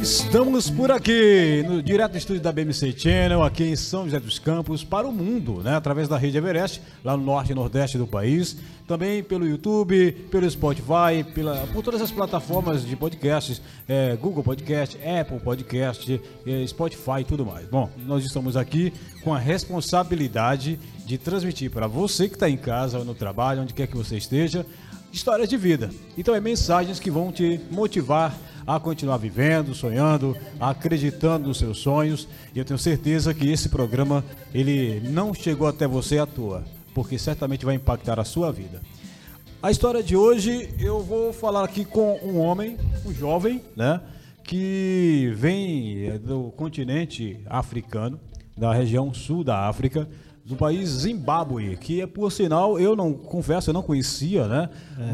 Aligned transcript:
Estamos 0.00 0.70
por 0.70 0.90
aqui, 0.90 1.62
no 1.68 1.82
direto 1.82 2.12
do 2.12 2.18
estúdio 2.18 2.40
da 2.40 2.50
BMC 2.50 2.94
Channel, 2.96 3.42
aqui 3.42 3.64
em 3.64 3.76
São 3.76 4.04
José 4.04 4.18
dos 4.18 4.38
Campos, 4.38 4.82
para 4.82 5.06
o 5.06 5.12
mundo, 5.12 5.60
né? 5.62 5.76
Através 5.76 6.08
da 6.08 6.16
rede 6.16 6.38
Everest, 6.38 6.80
lá 7.04 7.16
no 7.16 7.22
norte 7.22 7.52
e 7.52 7.54
nordeste 7.54 7.98
do 7.98 8.06
país. 8.06 8.56
Também 8.88 9.22
pelo 9.22 9.46
YouTube, 9.46 10.12
pelo 10.30 10.50
Spotify, 10.50 11.22
pela, 11.34 11.66
por 11.72 11.82
todas 11.82 12.00
as 12.00 12.10
plataformas 12.10 12.84
de 12.86 12.96
podcasts, 12.96 13.60
é, 13.86 14.16
Google 14.16 14.42
Podcast, 14.42 14.98
Apple 15.06 15.40
Podcast, 15.40 16.20
é, 16.46 16.66
Spotify 16.66 17.20
e 17.20 17.24
tudo 17.24 17.44
mais. 17.44 17.68
Bom, 17.68 17.90
nós 18.06 18.24
estamos 18.24 18.56
aqui 18.56 18.92
com 19.22 19.34
a 19.34 19.38
responsabilidade 19.38 20.80
de 21.04 21.18
transmitir 21.18 21.70
para 21.70 21.86
você 21.86 22.28
que 22.28 22.34
está 22.34 22.48
em 22.48 22.56
casa 22.56 22.98
ou 22.98 23.04
no 23.04 23.14
trabalho, 23.14 23.62
onde 23.62 23.74
quer 23.74 23.86
que 23.86 23.96
você 23.96 24.16
esteja, 24.16 24.64
histórias 25.12 25.48
de 25.48 25.56
vida. 25.56 25.90
Então 26.16 26.34
é 26.34 26.40
mensagens 26.40 27.00
que 27.00 27.10
vão 27.10 27.32
te 27.32 27.60
motivar 27.70 28.36
a 28.66 28.78
continuar 28.78 29.16
vivendo, 29.16 29.74
sonhando, 29.74 30.36
acreditando 30.58 31.48
nos 31.48 31.58
seus 31.58 31.78
sonhos. 31.78 32.28
E 32.54 32.58
eu 32.58 32.64
tenho 32.64 32.78
certeza 32.78 33.34
que 33.34 33.50
esse 33.50 33.68
programa 33.68 34.24
ele 34.54 35.00
não 35.10 35.34
chegou 35.34 35.66
até 35.66 35.86
você 35.86 36.18
à 36.18 36.26
toa, 36.26 36.64
porque 36.94 37.18
certamente 37.18 37.64
vai 37.64 37.74
impactar 37.74 38.20
a 38.20 38.24
sua 38.24 38.52
vida. 38.52 38.80
A 39.62 39.70
história 39.70 40.02
de 40.02 40.16
hoje 40.16 40.72
eu 40.78 41.00
vou 41.00 41.32
falar 41.32 41.64
aqui 41.64 41.84
com 41.84 42.18
um 42.22 42.38
homem, 42.38 42.78
um 43.04 43.12
jovem, 43.12 43.62
né, 43.76 44.00
que 44.42 45.32
vem 45.36 46.18
do 46.18 46.50
continente 46.56 47.40
africano, 47.46 48.18
da 48.56 48.72
região 48.72 49.12
sul 49.12 49.44
da 49.44 49.68
África, 49.68 50.08
do 50.50 50.56
país 50.56 50.88
Zimbábue, 50.88 51.76
que 51.76 52.00
é 52.00 52.06
por 52.06 52.30
sinal, 52.32 52.78
eu 52.78 52.96
não 52.96 53.12
confesso, 53.12 53.70
eu 53.70 53.74
não 53.74 53.82
conhecia, 53.82 54.48
né? 54.48 54.68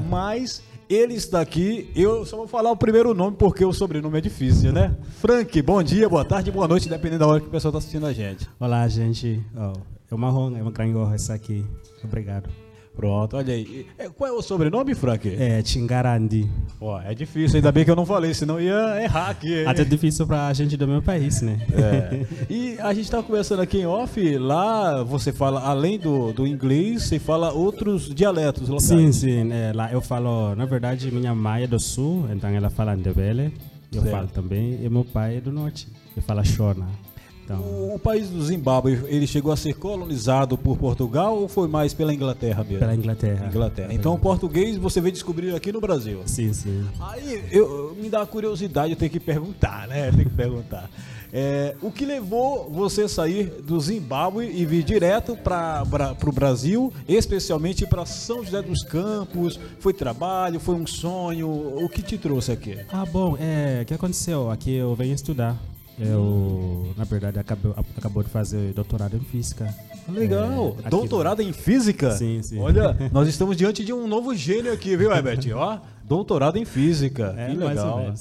Mas 0.08 0.62
ele 0.88 1.14
está 1.14 1.42
aqui, 1.42 1.90
eu 1.94 2.24
só 2.24 2.38
vou 2.38 2.48
falar 2.48 2.70
o 2.70 2.76
primeiro 2.76 3.12
nome 3.12 3.36
porque 3.36 3.64
o 3.64 3.72
sobrenome 3.72 4.16
é 4.16 4.20
difícil, 4.22 4.72
né? 4.72 4.96
Frank, 5.18 5.60
bom 5.60 5.82
dia, 5.82 6.08
boa 6.08 6.24
tarde, 6.24 6.50
boa 6.50 6.66
noite, 6.66 6.88
dependendo 6.88 7.20
da 7.20 7.26
hora 7.26 7.40
que 7.40 7.48
o 7.48 7.50
pessoal 7.50 7.70
está 7.70 7.78
assistindo 7.78 8.06
a 8.06 8.12
gente. 8.12 8.48
Olá, 8.58 8.88
gente. 8.88 9.44
Oh, 9.54 9.78
é 10.10 10.14
uma 10.14 10.32
honra, 10.32 10.58
é 10.58 10.62
uma 10.62 10.70
grande 10.70 10.96
honra 10.96 11.16
estar 11.16 11.34
aqui. 11.34 11.64
Obrigado. 12.02 12.48
Pronto, 12.96 13.36
olha 13.36 13.52
aí. 13.52 13.86
É, 13.98 14.08
Qual 14.08 14.28
é 14.30 14.32
o 14.32 14.40
sobrenome, 14.40 14.94
Frank? 14.94 15.28
É 15.28 15.60
Tingarandi. 15.60 16.48
Ó, 16.80 16.98
é 17.00 17.14
difícil, 17.14 17.56
ainda 17.56 17.70
bem 17.70 17.84
que 17.84 17.90
eu 17.90 17.96
não 17.96 18.06
falei, 18.06 18.32
senão 18.32 18.58
ia 18.58 19.02
errar 19.02 19.28
aqui. 19.30 19.52
hein? 19.60 19.66
Até 19.66 19.84
difícil 19.84 20.26
pra 20.26 20.50
gente 20.54 20.76
do 20.78 20.88
meu 20.88 21.02
país, 21.02 21.42
né? 21.42 21.58
É. 21.72 22.26
E 22.48 22.78
a 22.80 22.94
gente 22.94 23.04
estava 23.04 23.22
conversando 23.22 23.60
aqui 23.60 23.78
em 23.78 23.86
off, 23.86 24.38
lá 24.38 25.02
você 25.02 25.30
fala, 25.32 25.60
além 25.60 25.98
do, 25.98 26.32
do 26.32 26.46
inglês, 26.46 27.02
você 27.04 27.18
fala 27.18 27.52
outros 27.52 28.08
dialetos 28.14 28.68
locais. 28.68 28.84
Sim, 28.88 29.12
sim. 29.12 29.52
é, 29.52 29.72
lá 29.74 29.92
eu 29.92 30.00
falo, 30.00 30.54
na 30.54 30.64
verdade, 30.64 31.10
minha 31.12 31.34
mãe 31.34 31.64
é 31.64 31.66
do 31.66 31.78
sul, 31.78 32.26
então 32.32 32.48
ela 32.48 32.70
fala 32.70 32.96
Ndebele. 32.96 33.52
Eu 33.92 34.02
Certo. 34.02 34.10
falo 34.14 34.28
também. 34.28 34.78
E 34.82 34.88
meu 34.88 35.04
pai 35.04 35.36
é 35.36 35.40
do 35.40 35.52
norte. 35.52 35.86
Ele 36.16 36.24
fala 36.26 36.42
Shona. 36.44 36.86
Então, 37.46 37.60
O, 37.60 37.94
o 37.94 37.98
país 37.98 38.28
do 38.28 38.42
Zimbábue, 38.44 38.98
ele 39.06 39.24
chegou 39.24 39.52
a 39.52 39.56
ser 39.56 39.74
colonizado 39.74 40.58
por 40.58 40.76
Portugal 40.76 41.38
ou 41.38 41.46
foi 41.46 41.68
mais 41.68 41.94
pela 41.94 42.12
Inglaterra 42.12 42.64
mesmo? 42.64 42.80
pela 42.80 42.94
Inglaterra. 42.94 43.46
Inglaterra. 43.46 43.94
Então 43.94 44.12
o 44.14 44.18
português 44.18 44.76
você 44.76 45.00
veio 45.00 45.12
descobrir 45.12 45.54
aqui 45.54 45.70
no 45.70 45.80
Brasil. 45.80 46.22
Sim, 46.26 46.52
sim. 46.52 46.84
Aí 47.00 47.44
eu, 47.52 47.96
me 48.00 48.10
dá 48.10 48.22
a 48.22 48.26
curiosidade, 48.26 48.90
eu 48.90 48.96
tenho 48.96 49.10
que 49.12 49.20
perguntar, 49.20 49.86
né? 49.86 50.10
Tem 50.10 50.24
que 50.24 50.34
perguntar. 50.34 50.90
É, 51.32 51.76
o 51.82 51.90
que 51.90 52.04
levou 52.04 52.68
você 52.70 53.02
a 53.02 53.08
sair 53.08 53.44
do 53.62 53.78
Zimbábue 53.80 54.46
e 54.46 54.64
vir 54.64 54.82
direto 54.82 55.36
para 55.36 55.84
o 56.26 56.32
Brasil, 56.32 56.92
especialmente 57.08 57.86
para 57.86 58.04
São 58.06 58.44
José 58.44 58.60
dos 58.62 58.82
Campos? 58.82 59.58
Foi 59.78 59.92
trabalho, 59.92 60.58
foi 60.58 60.74
um 60.74 60.86
sonho? 60.86 61.48
O 61.48 61.88
que 61.88 62.02
te 62.02 62.18
trouxe 62.18 62.50
aqui? 62.52 62.78
Ah, 62.90 63.04
bom, 63.04 63.36
é, 63.38 63.80
o 63.82 63.86
que 63.86 63.94
aconteceu? 63.94 64.50
Aqui 64.50 64.74
eu 64.74 64.94
venho 64.94 65.14
estudar. 65.14 65.56
Eu, 65.98 66.92
na 66.96 67.04
verdade, 67.04 67.38
acabou, 67.38 67.74
acabou 67.96 68.22
de 68.22 68.28
fazer 68.28 68.72
doutorado 68.74 69.16
em 69.16 69.20
física. 69.20 69.74
Legal. 70.08 70.76
É, 70.84 70.90
Doutorado 70.90 71.40
em 71.42 71.52
física? 71.52 72.10
Sim, 72.12 72.42
sim. 72.42 72.58
Olha, 72.58 72.96
nós 73.12 73.26
estamos 73.28 73.56
diante 73.56 73.84
de 73.84 73.92
um 73.92 74.06
novo 74.06 74.34
gênio 74.34 74.72
aqui, 74.72 74.96
viu, 74.96 75.10
Herbert? 75.10 75.40
Ó, 75.54 75.78
doutorado 76.08 76.56
em 76.56 76.64
física. 76.64 77.34
É, 77.36 77.50
que 77.50 77.56
legal. 77.56 78.12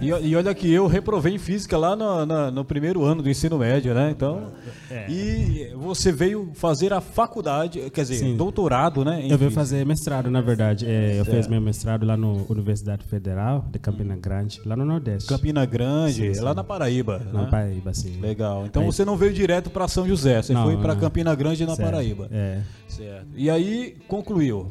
E, 0.00 0.08
e 0.08 0.36
olha 0.36 0.54
que 0.54 0.70
eu 0.72 0.86
reprovei 0.86 1.34
em 1.34 1.38
física 1.38 1.76
lá 1.78 1.94
no, 1.94 2.26
na- 2.26 2.50
no 2.50 2.64
primeiro 2.64 3.04
ano 3.04 3.22
do 3.22 3.30
ensino 3.30 3.58
médio, 3.58 3.94
né? 3.94 4.10
Então, 4.10 4.48
É. 4.90 5.10
e 5.10 5.72
você 5.76 6.10
veio 6.10 6.50
fazer 6.54 6.92
a 6.92 7.00
faculdade, 7.00 7.90
quer 7.90 8.02
dizer, 8.02 8.16
Sim. 8.16 8.36
doutorado, 8.36 9.04
né? 9.04 9.20
Eu 9.24 9.38
física. 9.38 9.50
fazer 9.50 9.86
mestrado, 9.86 10.30
na 10.30 10.40
verdade. 10.40 10.86
É, 10.86 11.20
eu 11.20 11.24
fiz 11.24 11.46
meu 11.46 11.60
mestrado 11.60 12.04
lá 12.04 12.16
no 12.16 12.44
Universidade 12.48 13.04
Federal 13.04 13.64
de 13.70 13.78
Campina 13.78 14.16
Grande, 14.16 14.60
lá 14.66 14.74
no 14.76 14.84
Nordeste. 14.84 15.28
Campina 15.28 15.64
Grande, 15.64 16.28
Sim, 16.28 16.34
sim. 16.34 16.40
lá 16.40 16.54
na 16.54 16.64
Paraíba. 16.64 17.20
Na 17.32 17.42
né? 17.42 17.48
Paraíba, 17.50 17.94
sim. 17.94 18.18
Legal. 18.20 18.66
Então 18.66 18.82
Aí- 18.82 18.86
você 18.92 19.04
não 19.04 19.16
veio 19.16 19.32
direto 19.32 19.70
para 19.70 19.86
São 19.86 20.06
José, 20.08 20.42
você 20.42 20.52
Não, 20.52 20.64
foi 20.64 20.76
para. 20.76 20.96
Campina 20.96 21.34
Grande 21.34 21.64
na 21.64 21.76
Certo. 21.76 21.90
Paraíba. 21.90 22.28
É. 22.32 22.58
Certo. 22.88 23.26
E 23.36 23.48
aí 23.48 23.96
concluiu. 24.08 24.68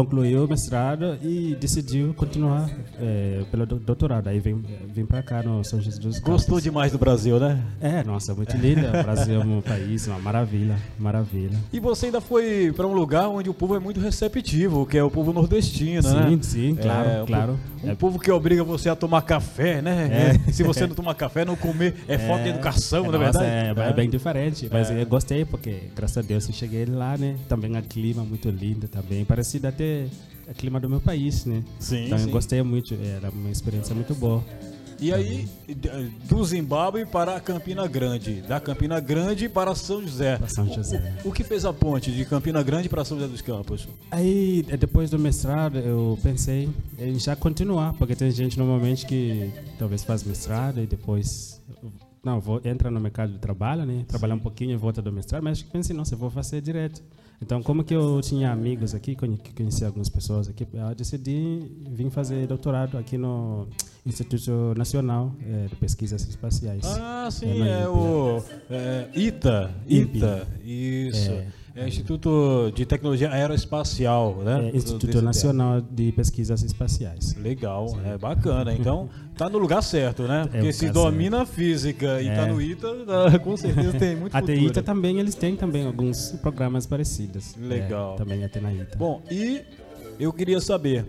Concluiu 0.00 0.44
o 0.44 0.46
mestrado 0.48 1.16
e 1.22 1.56
decidiu 1.58 2.12
continuar 2.12 2.68
é, 3.00 3.42
pelo 3.50 3.64
do- 3.64 3.76
doutorado. 3.78 4.28
Aí 4.28 4.38
vim, 4.38 4.62
vim 4.92 5.06
pra 5.06 5.22
cá 5.22 5.42
no 5.42 5.64
São 5.64 5.80
Jesus 5.80 5.98
dos 5.98 6.18
Campos. 6.18 6.32
Gostou 6.32 6.60
demais 6.60 6.92
do 6.92 6.98
Brasil, 6.98 7.40
né? 7.40 7.62
É, 7.80 8.04
nossa, 8.04 8.34
muito 8.34 8.54
linda. 8.58 8.88
O 9.00 9.02
Brasil 9.02 9.40
é 9.40 9.42
um 9.42 9.62
país, 9.64 10.06
uma 10.06 10.18
maravilha, 10.18 10.76
maravilha. 10.98 11.56
E 11.72 11.80
você 11.80 12.06
ainda 12.06 12.20
foi 12.20 12.74
para 12.76 12.86
um 12.86 12.92
lugar 12.92 13.26
onde 13.30 13.48
o 13.48 13.54
povo 13.54 13.74
é 13.74 13.78
muito 13.78 13.98
receptivo, 13.98 14.84
que 14.84 14.98
é 14.98 15.02
o 15.02 15.10
povo 15.10 15.32
nordestino, 15.32 16.02
né? 16.12 16.26
Sim, 16.28 16.42
sim, 16.42 16.74
claro, 16.74 17.08
É, 17.08 17.24
claro. 17.26 17.58
É. 17.90 17.94
povo 17.94 18.18
que 18.18 18.30
obriga 18.30 18.62
você 18.64 18.88
a 18.88 18.96
tomar 18.96 19.22
café, 19.22 19.80
né? 19.82 20.32
É. 20.46 20.50
E 20.50 20.52
Se 20.52 20.62
você 20.62 20.86
não 20.86 20.94
tomar 20.94 21.14
café, 21.14 21.44
não 21.44 21.56
comer, 21.56 21.94
é, 22.08 22.18
falta 22.18 22.44
de 22.44 22.50
educação, 22.50 23.04
é, 23.04 23.08
não 23.08 23.14
é 23.22 23.26
nossa, 23.26 23.38
verdade? 23.40 23.80
É, 23.80 23.88
é 23.88 23.92
bem 23.92 24.08
diferente, 24.10 24.68
mas 24.70 24.90
É. 24.90 25.02
eu 25.02 25.06
gostei 25.06 25.44
porque, 25.44 25.84
graças 25.94 26.18
a 26.18 26.22
Deus, 26.22 26.46
eu 26.48 26.54
cheguei 26.54 26.84
lá, 26.86 27.16
né? 27.16 27.36
Também 27.48 27.76
o 27.76 27.82
clima 27.82 28.22
muito 28.24 28.48
lindo 28.50 28.88
também, 28.88 29.24
parecido 29.24 29.66
até 29.68 30.06
o 30.48 30.54
clima 30.54 30.78
do 30.80 30.88
meu 30.88 31.00
país, 31.00 31.44
né? 31.44 31.62
Sim, 31.78 32.06
Então 32.06 32.18
sim. 32.18 32.24
eu 32.26 32.30
gostei 32.30 32.62
muito, 32.62 32.94
era 32.94 33.30
uma 33.30 33.50
experiência 33.50 33.94
muito 33.94 34.14
boa. 34.14 34.42
E 34.98 35.12
aí, 35.12 35.48
do 36.28 36.42
Zimbábue 36.44 37.04
para 37.04 37.38
Campina 37.40 37.86
Grande, 37.86 38.40
da 38.42 38.58
Campina 38.58 38.98
Grande 38.98 39.48
para 39.48 39.74
São 39.74 40.02
José. 40.02 40.38
Para 40.38 40.48
São 40.48 40.72
José. 40.72 41.14
O, 41.24 41.28
o 41.28 41.32
que 41.32 41.44
fez 41.44 41.64
a 41.64 41.72
ponte 41.72 42.10
de 42.10 42.24
Campina 42.24 42.62
Grande 42.62 42.88
para 42.88 43.04
São 43.04 43.18
José 43.18 43.30
dos 43.30 43.42
Campos? 43.42 43.86
Aí, 44.10 44.64
eh, 44.68 44.76
depois 44.76 45.10
do 45.10 45.18
mestrado, 45.18 45.78
eu 45.78 46.18
pensei 46.22 46.68
em 46.98 47.18
já 47.18 47.36
continuar, 47.36 47.92
porque 47.94 48.16
tem 48.16 48.30
gente 48.30 48.58
normalmente 48.58 49.04
que 49.06 49.52
talvez 49.78 50.02
faz 50.02 50.24
mestrado 50.24 50.80
e 50.80 50.86
depois 50.86 51.60
não 52.24 52.40
vou 52.40 52.60
entra 52.64 52.90
no 52.90 52.98
mercado 52.98 53.32
de 53.32 53.38
trabalho, 53.38 53.84
né? 53.84 54.04
Trabalhar 54.08 54.34
um 54.34 54.40
pouquinho 54.40 54.72
e 54.72 54.76
volta 54.76 55.00
do 55.00 55.12
mestrado, 55.12 55.42
mas 55.42 55.62
pensei, 55.62 55.94
nossa, 55.94 56.14
eu 56.14 56.18
vou 56.18 56.30
fazer 56.30 56.60
direto. 56.60 57.02
Então, 57.40 57.62
como 57.62 57.84
que 57.84 57.94
eu 57.94 58.20
tinha 58.22 58.50
amigos 58.50 58.94
aqui, 58.94 59.14
conheci 59.54 59.84
algumas 59.84 60.08
pessoas 60.08 60.48
aqui, 60.48 60.66
eu 60.72 60.94
decidi 60.94 61.70
vir 61.90 62.10
fazer 62.10 62.46
doutorado 62.46 62.96
aqui 62.96 63.18
no 63.18 63.68
Instituto 64.06 64.74
Nacional 64.76 65.34
eh, 65.44 65.66
de 65.68 65.76
Pesquisas 65.76 66.26
Espaciais. 66.26 66.84
Ah, 66.84 67.28
sim, 67.30 67.62
é, 67.62 67.80
INPE. 67.82 67.88
o 67.88 68.42
é, 68.70 69.08
ITA. 69.14 69.70
INPE. 69.86 70.18
ITA, 70.18 70.48
isso. 70.64 71.30
É. 71.76 71.82
É. 71.84 71.88
Instituto 71.88 72.72
de 72.74 72.86
Tecnologia 72.86 73.30
Aeroespacial, 73.30 74.36
né? 74.42 74.70
É, 74.72 74.76
Instituto 74.76 75.20
Nacional 75.20 75.80
de 75.80 76.10
Pesquisas 76.12 76.62
Espaciais. 76.62 77.34
Legal, 77.36 77.86
é 78.04 78.16
bacana. 78.16 78.72
Então, 78.72 79.08
tá 79.36 79.48
no 79.48 79.58
lugar 79.58 79.82
certo, 79.82 80.22
né? 80.22 80.48
Porque 80.50 80.68
o 80.68 80.72
se 80.72 80.90
domina 80.90 81.42
a 81.42 81.46
física 81.46 82.20
e 82.22 82.26
tá 82.26 82.46
É. 82.46 82.52
no 82.52 82.60
ITA, 82.62 82.88
tá- 83.06 83.38
com 83.44 83.56
certeza 83.56 83.92
tem 83.98 84.16
muito 84.16 84.34
Até 84.34 84.54
futuro. 84.54 84.70
ITA 84.70 84.82
também 84.82 85.18
eles 85.20 85.34
têm 85.34 85.54
também 85.54 85.86
alguns 85.86 86.32
programas 86.42 86.86
parecidos. 86.86 87.54
Legal. 87.60 88.14
É, 88.14 88.16
também 88.16 88.42
até 88.44 88.60
na 88.60 88.72
ITA. 88.72 88.96
Bom, 88.96 89.20
e 89.30 89.60
eu 90.18 90.32
queria 90.32 90.60
saber, 90.60 91.04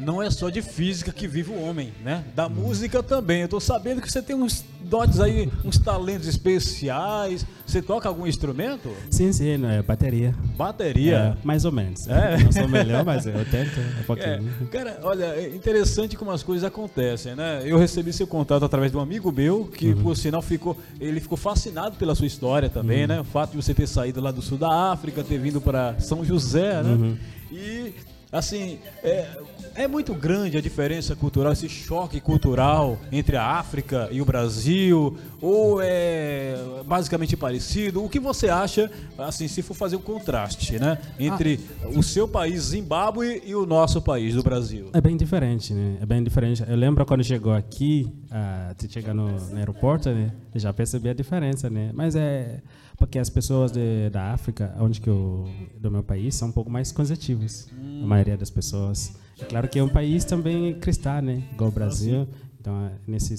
não 0.00 0.22
é 0.22 0.30
só 0.30 0.48
de 0.50 0.62
física 0.62 1.12
que 1.12 1.28
vive 1.28 1.50
o 1.50 1.60
homem, 1.62 1.92
né? 2.04 2.24
Da 2.34 2.48
música 2.48 3.02
também. 3.02 3.42
Eu 3.42 3.48
tô 3.48 3.60
sabendo 3.60 4.00
que 4.00 4.10
você 4.10 4.20
tem 4.22 4.34
uns 4.36 4.64
dotes 4.82 5.20
aí, 5.20 5.48
uns 5.64 5.78
talentos 5.78 6.26
especiais. 6.26 7.46
Você 7.66 7.80
toca 7.80 8.08
algum 8.08 8.26
instrumento? 8.26 8.90
Sim, 9.10 9.32
sim, 9.32 9.64
é 9.66 9.82
bateria. 9.82 10.34
Bateria? 10.56 11.36
É, 11.40 11.46
mais 11.46 11.64
ou 11.64 11.72
menos. 11.72 12.08
É? 12.08 12.38
Não 12.38 12.50
sou 12.52 12.68
melhor, 12.68 13.04
mas 13.04 13.26
eu 13.26 13.44
tento 13.50 13.78
um 13.78 14.00
É, 14.00 14.02
pouquinho. 14.04 14.68
cara, 14.70 14.98
olha, 15.02 15.24
é 15.26 15.54
interessante 15.54 16.16
como 16.16 16.30
as 16.30 16.42
coisas 16.42 16.64
acontecem, 16.64 17.34
né? 17.36 17.62
Eu 17.64 17.78
recebi 17.78 18.12
seu 18.12 18.26
contato 18.26 18.64
através 18.64 18.90
de 18.90 18.96
um 18.98 19.00
amigo 19.00 19.30
meu, 19.30 19.66
que 19.66 19.90
Uhum. 19.92 20.02
por 20.02 20.16
sinal 20.16 20.42
ficou, 20.42 20.76
ele 21.00 21.20
ficou 21.20 21.36
fascinado 21.38 21.96
pela 21.96 22.14
sua 22.14 22.26
história 22.26 22.68
também, 22.68 23.02
Uhum. 23.02 23.08
né? 23.08 23.20
O 23.20 23.24
fato 23.24 23.50
de 23.52 23.56
você 23.56 23.72
ter 23.74 23.86
saído 23.86 24.20
lá 24.20 24.30
do 24.30 24.42
sul 24.42 24.58
da 24.58 24.90
África, 24.92 25.22
ter 25.22 25.38
vindo 25.38 25.60
para 25.60 25.98
São 26.00 26.24
José, 26.24 26.82
né? 26.82 26.90
Uhum. 26.90 27.16
E 27.52 27.92
assim, 28.32 28.78
é, 29.02 29.26
é 29.74 29.88
muito 29.88 30.14
grande 30.14 30.56
a 30.56 30.60
diferença 30.60 31.16
cultural, 31.16 31.52
esse 31.52 31.68
choque 31.68 32.20
cultural 32.20 32.98
entre 33.10 33.36
a 33.36 33.44
África 33.44 34.08
e 34.10 34.20
o 34.20 34.24
Brasil, 34.24 35.16
ou 35.40 35.80
é 35.82 36.56
basicamente 36.86 37.36
parecido? 37.36 38.04
O 38.04 38.08
que 38.08 38.20
você 38.20 38.48
acha, 38.48 38.90
assim, 39.18 39.48
se 39.48 39.62
for 39.62 39.74
fazer 39.74 39.96
um 39.96 40.00
contraste, 40.00 40.78
né, 40.78 40.98
entre 41.18 41.60
ah. 41.82 41.88
o 41.98 42.02
seu 42.02 42.28
país, 42.28 42.62
Zimbábue, 42.64 43.42
e 43.44 43.54
o 43.54 43.66
nosso 43.66 44.00
país, 44.00 44.36
o 44.36 44.42
Brasil? 44.42 44.90
É 44.92 45.00
bem 45.00 45.16
diferente, 45.16 45.72
né? 45.72 45.98
É 46.00 46.06
bem 46.06 46.22
diferente. 46.22 46.64
Eu 46.66 46.76
lembro 46.76 47.04
quando 47.04 47.24
chegou 47.24 47.52
aqui, 47.52 48.08
uh, 48.26 48.74
te 48.74 48.92
chegar 48.92 49.14
no, 49.14 49.30
no 49.30 49.56
aeroporto, 49.56 50.10
né? 50.10 50.32
Eu 50.54 50.60
já 50.60 50.72
percebi 50.72 51.08
a 51.08 51.14
diferença, 51.14 51.68
né? 51.68 51.90
Mas 51.94 52.14
é 52.14 52.60
porque 53.00 53.18
as 53.18 53.30
pessoas 53.30 53.72
de, 53.72 54.10
da 54.10 54.30
África, 54.30 54.74
onde 54.78 55.00
que 55.00 55.08
eu, 55.08 55.48
do 55.78 55.90
meu 55.90 56.02
país, 56.02 56.34
são 56.34 56.48
um 56.48 56.52
pouco 56.52 56.70
mais 56.70 56.92
conservativas. 56.92 57.66
Hum. 57.72 58.02
Maioria 58.20 58.36
das 58.36 58.50
pessoas. 58.50 59.12
É 59.40 59.44
claro 59.44 59.68
que 59.68 59.78
é 59.78 59.82
um 59.82 59.88
país 59.88 60.24
também 60.24 60.74
cristão, 60.78 61.22
né? 61.22 61.42
Igual 61.52 61.70
o 61.70 61.72
Brasil. 61.72 62.28
Ah, 62.30 62.50
então, 62.60 62.90
nesse, 63.06 63.34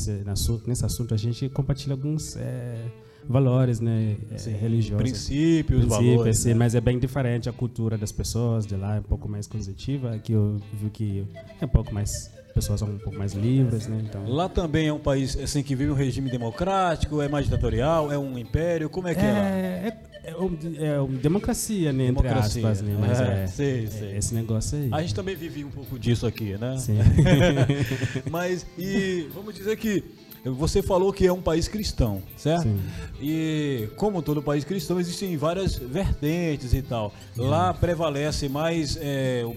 nesse 0.66 0.86
assunto, 0.86 1.14
a 1.14 1.18
gente 1.18 1.48
compartilha 1.50 1.94
alguns 1.94 2.36
é, 2.36 2.84
valores 3.30 3.80
né, 3.80 4.18
é, 4.32 4.38
sim, 4.38 4.52
religiosos. 4.52 5.04
Princípios, 5.04 5.86
princípios 5.86 5.86
valores. 5.86 6.38
Sim, 6.40 6.50
né? 6.50 6.56
Mas 6.56 6.74
é 6.74 6.82
bem 6.82 6.98
diferente 6.98 7.48
a 7.48 7.54
cultura 7.54 7.98
das 7.98 8.12
pessoas 8.12 8.66
de 8.66 8.76
lá, 8.76 8.96
é 8.96 9.00
um 9.00 9.04
pouco 9.04 9.30
mais 9.30 9.46
conservativa. 9.46 10.16
Aqui 10.16 10.34
eu 10.34 10.60
vi 10.74 10.90
que 10.90 11.28
é 11.60 11.66
um 11.66 11.70
pouco 11.70 11.94
mais 11.94 12.32
pessoas 12.52 12.80
são 12.80 12.90
um 12.90 12.98
pouco 12.98 13.18
mais 13.18 13.34
livres, 13.34 13.88
né? 13.88 14.02
Então... 14.04 14.28
Lá 14.28 14.48
também 14.48 14.88
é 14.88 14.94
um 14.94 15.00
país 15.00 15.38
assim 15.38 15.64
que 15.64 15.76
vive 15.76 15.92
um 15.92 15.96
regime 15.96 16.30
democrático, 16.30 17.22
é 17.22 17.28
mais 17.28 17.46
ditatorial, 17.46 18.12
é 18.12 18.18
um 18.18 18.38
império, 18.38 18.90
como 18.90 19.08
é 19.08 19.16
que 19.16 19.22
é, 19.22 19.24
é 19.24 19.32
lá? 19.32 19.40
É, 19.40 19.98
é, 20.24 20.88
é 20.88 21.00
uma 21.00 21.18
democracia, 21.18 21.92
né, 21.92 22.06
democracia. 22.06 22.62
entre 22.62 22.72
aspas, 22.72 22.82
né? 22.82 22.98
Mas 23.00 23.20
é, 23.20 23.44
é, 23.44 23.48
sei, 23.48 23.88
sei. 23.88 24.18
esse 24.18 24.34
negócio 24.36 24.78
aí. 24.78 24.90
A 24.92 25.02
gente 25.02 25.16
também 25.16 25.36
vive 25.36 25.66
um 25.66 25.72
pouco 25.72 25.98
disso 25.98 26.28
aqui, 26.28 26.58
né? 26.58 26.78
Sim. 26.78 27.00
Mas 28.30 28.66
e 28.78 29.28
vamos 29.34 29.56
dizer 29.56 29.76
que 29.78 30.04
você 30.44 30.82
falou 30.82 31.14
que 31.14 31.28
é 31.28 31.32
um 31.32 31.42
país 31.42 31.68
cristão, 31.68 32.22
certo? 32.36 32.64
Sim. 32.64 32.80
E 33.22 33.90
como 33.96 34.22
todo 34.22 34.42
país 34.42 34.64
cristão, 34.64 35.00
existem 35.00 35.38
várias 35.38 35.76
vertentes 35.76 36.74
e 36.74 36.82
tal. 36.82 37.14
Lá 37.38 37.74
prevalece 37.74 38.50
mais 38.50 38.98
é, 39.00 39.44
o 39.46 39.54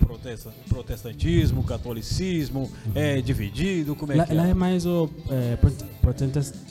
protestantismo, 0.68 1.62
o 1.62 1.64
catolicismo, 1.64 2.70
uhum. 2.86 2.92
é 2.94 3.20
dividido, 3.22 3.96
como 3.96 4.12
é 4.12 4.16
lá, 4.16 4.26
que 4.26 4.32
é? 4.32 4.34
Lá 4.34 4.46
é 4.46 4.54
mais 4.54 4.84
o 4.84 5.08
é, 5.30 5.56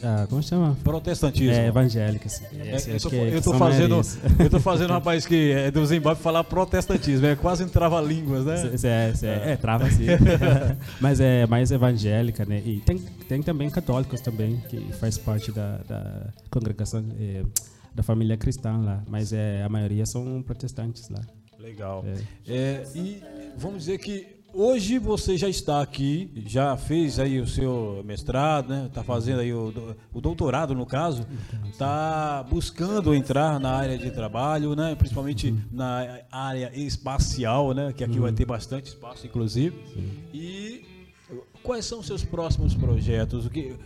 ah, 0.04 0.28
como 0.30 0.44
chama? 0.44 0.78
Protestantismo. 0.84 1.54
É 1.54 1.68
evangélico. 1.68 2.28
Assim. 2.28 2.46
É, 2.60 2.76
eu, 2.96 3.00
tô, 3.00 3.10
eu, 3.10 3.42
tô 3.42 3.54
fazendo, 3.54 4.02
eu 4.40 4.50
tô 4.50 4.60
fazendo 4.60 4.92
um 4.92 4.94
rapaz 4.94 5.26
que 5.26 5.52
é 5.52 5.72
do 5.72 5.86
Zimbábue 5.86 6.22
falar 6.22 6.44
protestantismo, 6.44 7.26
é 7.26 7.36
quase 7.36 7.64
um 7.64 7.70
trava-línguas, 7.70 8.46
né? 8.46 8.72
É, 8.84 9.14
é, 9.26 9.52
é, 9.54 9.56
trava 9.56 9.90
sim. 9.90 10.06
Mas 11.02 11.20
é 11.20 11.46
mais 11.48 11.72
evangélica, 11.72 12.46
né? 12.46 12.62
E 12.66 12.80
tem, 12.80 12.98
tem 13.28 13.42
também 13.42 13.70
católico 13.70 14.04
católicos 14.04 14.22
também, 14.22 14.58
que 14.70 14.92
faz 14.94 15.18
parte 15.18 15.52
da, 15.52 15.78
da 15.88 16.34
congregação, 16.50 17.04
é, 17.20 17.44
da 17.94 18.04
família 18.04 18.38
cristã 18.38 18.78
lá, 18.78 19.04
mas 19.08 19.32
é, 19.34 19.64
a 19.64 19.70
maioria 19.70 20.06
são 20.06 20.42
protestantes 20.42 21.10
lá. 21.10 21.22
Legal. 21.60 22.04
É. 22.48 22.54
é. 22.54 22.84
e 22.96 23.22
vamos 23.58 23.80
dizer 23.80 23.98
que 24.00 24.43
hoje 24.54 25.00
você 25.00 25.38
já 25.38 25.50
está 25.50 25.82
aqui, 25.82 26.30
já 26.46 26.78
fez 26.78 27.20
aí 27.20 27.40
o 27.40 27.48
seu 27.48 28.04
mestrado, 28.06 28.70
né? 28.70 28.86
Está 28.88 29.04
fazendo 29.04 29.40
aí 29.40 29.54
o, 29.54 29.96
o, 30.14 30.22
doutorado 30.22 30.76
no 30.76 30.86
caso, 30.86 31.26
está 31.70 32.44
buscando 32.50 33.14
entrar 33.14 33.60
na 33.60 33.72
área 33.72 33.98
de 33.98 34.12
trabalho, 34.12 34.76
né? 34.76 34.96
Principalmente 34.96 35.50
uhum. 35.50 35.62
na 35.72 36.22
área 36.32 36.72
espacial, 36.76 37.74
né? 37.74 37.94
Que 37.94 38.04
aqui 38.04 38.16
uhum. 38.16 38.24
vai 38.24 38.32
ter 38.32 38.46
bastante 38.46 38.88
espaço, 38.88 39.26
inclusive. 39.26 39.76
Sim. 39.94 40.12
E 40.34 40.94
Quais 41.64 41.86
são 41.86 42.00
os 42.00 42.06
seus 42.06 42.26
próximos 42.26 42.76
projetos? 42.76 43.46
O 43.46 43.50
que, 43.50 43.78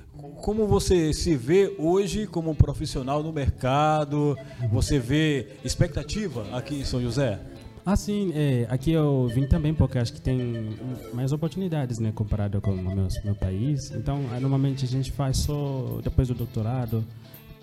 como 0.42 0.66
você 0.66 1.14
se 1.14 1.36
vê 1.36 1.76
hoje 1.78 2.26
como 2.26 2.50
um 2.50 2.56
profissional 2.56 3.22
no 3.22 3.32
mercado? 3.32 4.36
Você 4.72 4.98
vê 4.98 5.50
expectativa 5.64 6.48
aqui 6.58 6.80
em 6.80 6.84
São 6.84 7.00
José? 7.00 7.40
Ah, 7.90 7.96
sim. 7.96 8.34
É, 8.36 8.68
aqui 8.70 8.92
eu 8.92 9.30
vim 9.34 9.48
também 9.48 9.74
porque 9.74 9.98
acho 9.98 10.12
que 10.12 10.20
tem 10.20 10.78
mais 11.14 11.32
oportunidades, 11.32 12.00
né, 12.00 12.12
comparado 12.14 12.60
com 12.60 12.72
o 12.72 12.76
meu, 12.76 13.08
meu 13.24 13.34
país. 13.34 13.92
Então, 13.92 14.24
normalmente 14.42 14.84
a 14.84 14.88
gente 14.90 15.10
faz 15.10 15.38
só 15.38 16.02
depois 16.04 16.28
do 16.28 16.34
doutorado. 16.34 17.02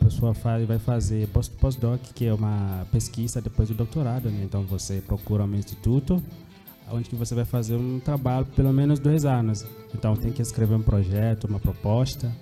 A 0.00 0.05
pessoa 0.05 0.32
faz, 0.32 0.67
vai 0.67 0.79
fazer 0.79 1.29
postdoc, 1.29 2.00
que 2.15 2.25
é 2.25 2.32
uma 2.32 2.87
pesquisa 2.91 3.43
depois 3.43 3.69
do 3.69 3.75
doutorado. 3.75 4.31
Né? 4.31 4.44
Então, 4.44 4.62
você 4.62 5.03
procura 5.06 5.44
um 5.44 5.55
instituto 5.56 6.23
onde 6.91 7.11
que 7.11 7.17
você 7.17 7.35
vai 7.35 7.44
fazer 7.44 7.77
um 7.77 8.00
trabalho 8.00 8.47
pelo 8.47 8.73
menos 8.73 8.99
dois 8.99 9.27
anos. 9.27 9.67
Então 9.94 10.17
tem 10.17 10.32
que 10.32 10.41
escrever 10.41 10.75
um 10.75 10.82
projeto, 10.82 11.44
uma 11.44 11.61
proposta, 11.61 12.32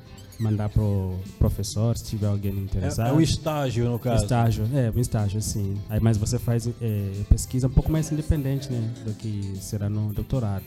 mandar 0.42 0.68
para 0.68 0.82
o 0.82 1.18
professor 1.38 1.96
se 1.96 2.04
tiver 2.04 2.26
alguém 2.26 2.52
interessado. 2.52 3.06
É, 3.06 3.10
é 3.10 3.12
o 3.12 3.20
estágio 3.20 3.88
no 3.90 3.98
caso. 3.98 4.24
Estágio, 4.24 4.68
é 4.74 4.92
um 4.94 5.00
estágio 5.00 5.40
sim. 5.40 5.78
Aí 5.88 6.00
mas 6.00 6.16
você 6.16 6.38
faz 6.38 6.66
é, 6.66 7.12
pesquisa 7.28 7.66
um 7.66 7.70
pouco 7.70 7.90
mais 7.90 8.10
independente, 8.10 8.70
né, 8.70 8.90
do 9.04 9.14
que 9.14 9.56
será 9.60 9.88
no 9.88 10.12
doutorado. 10.12 10.64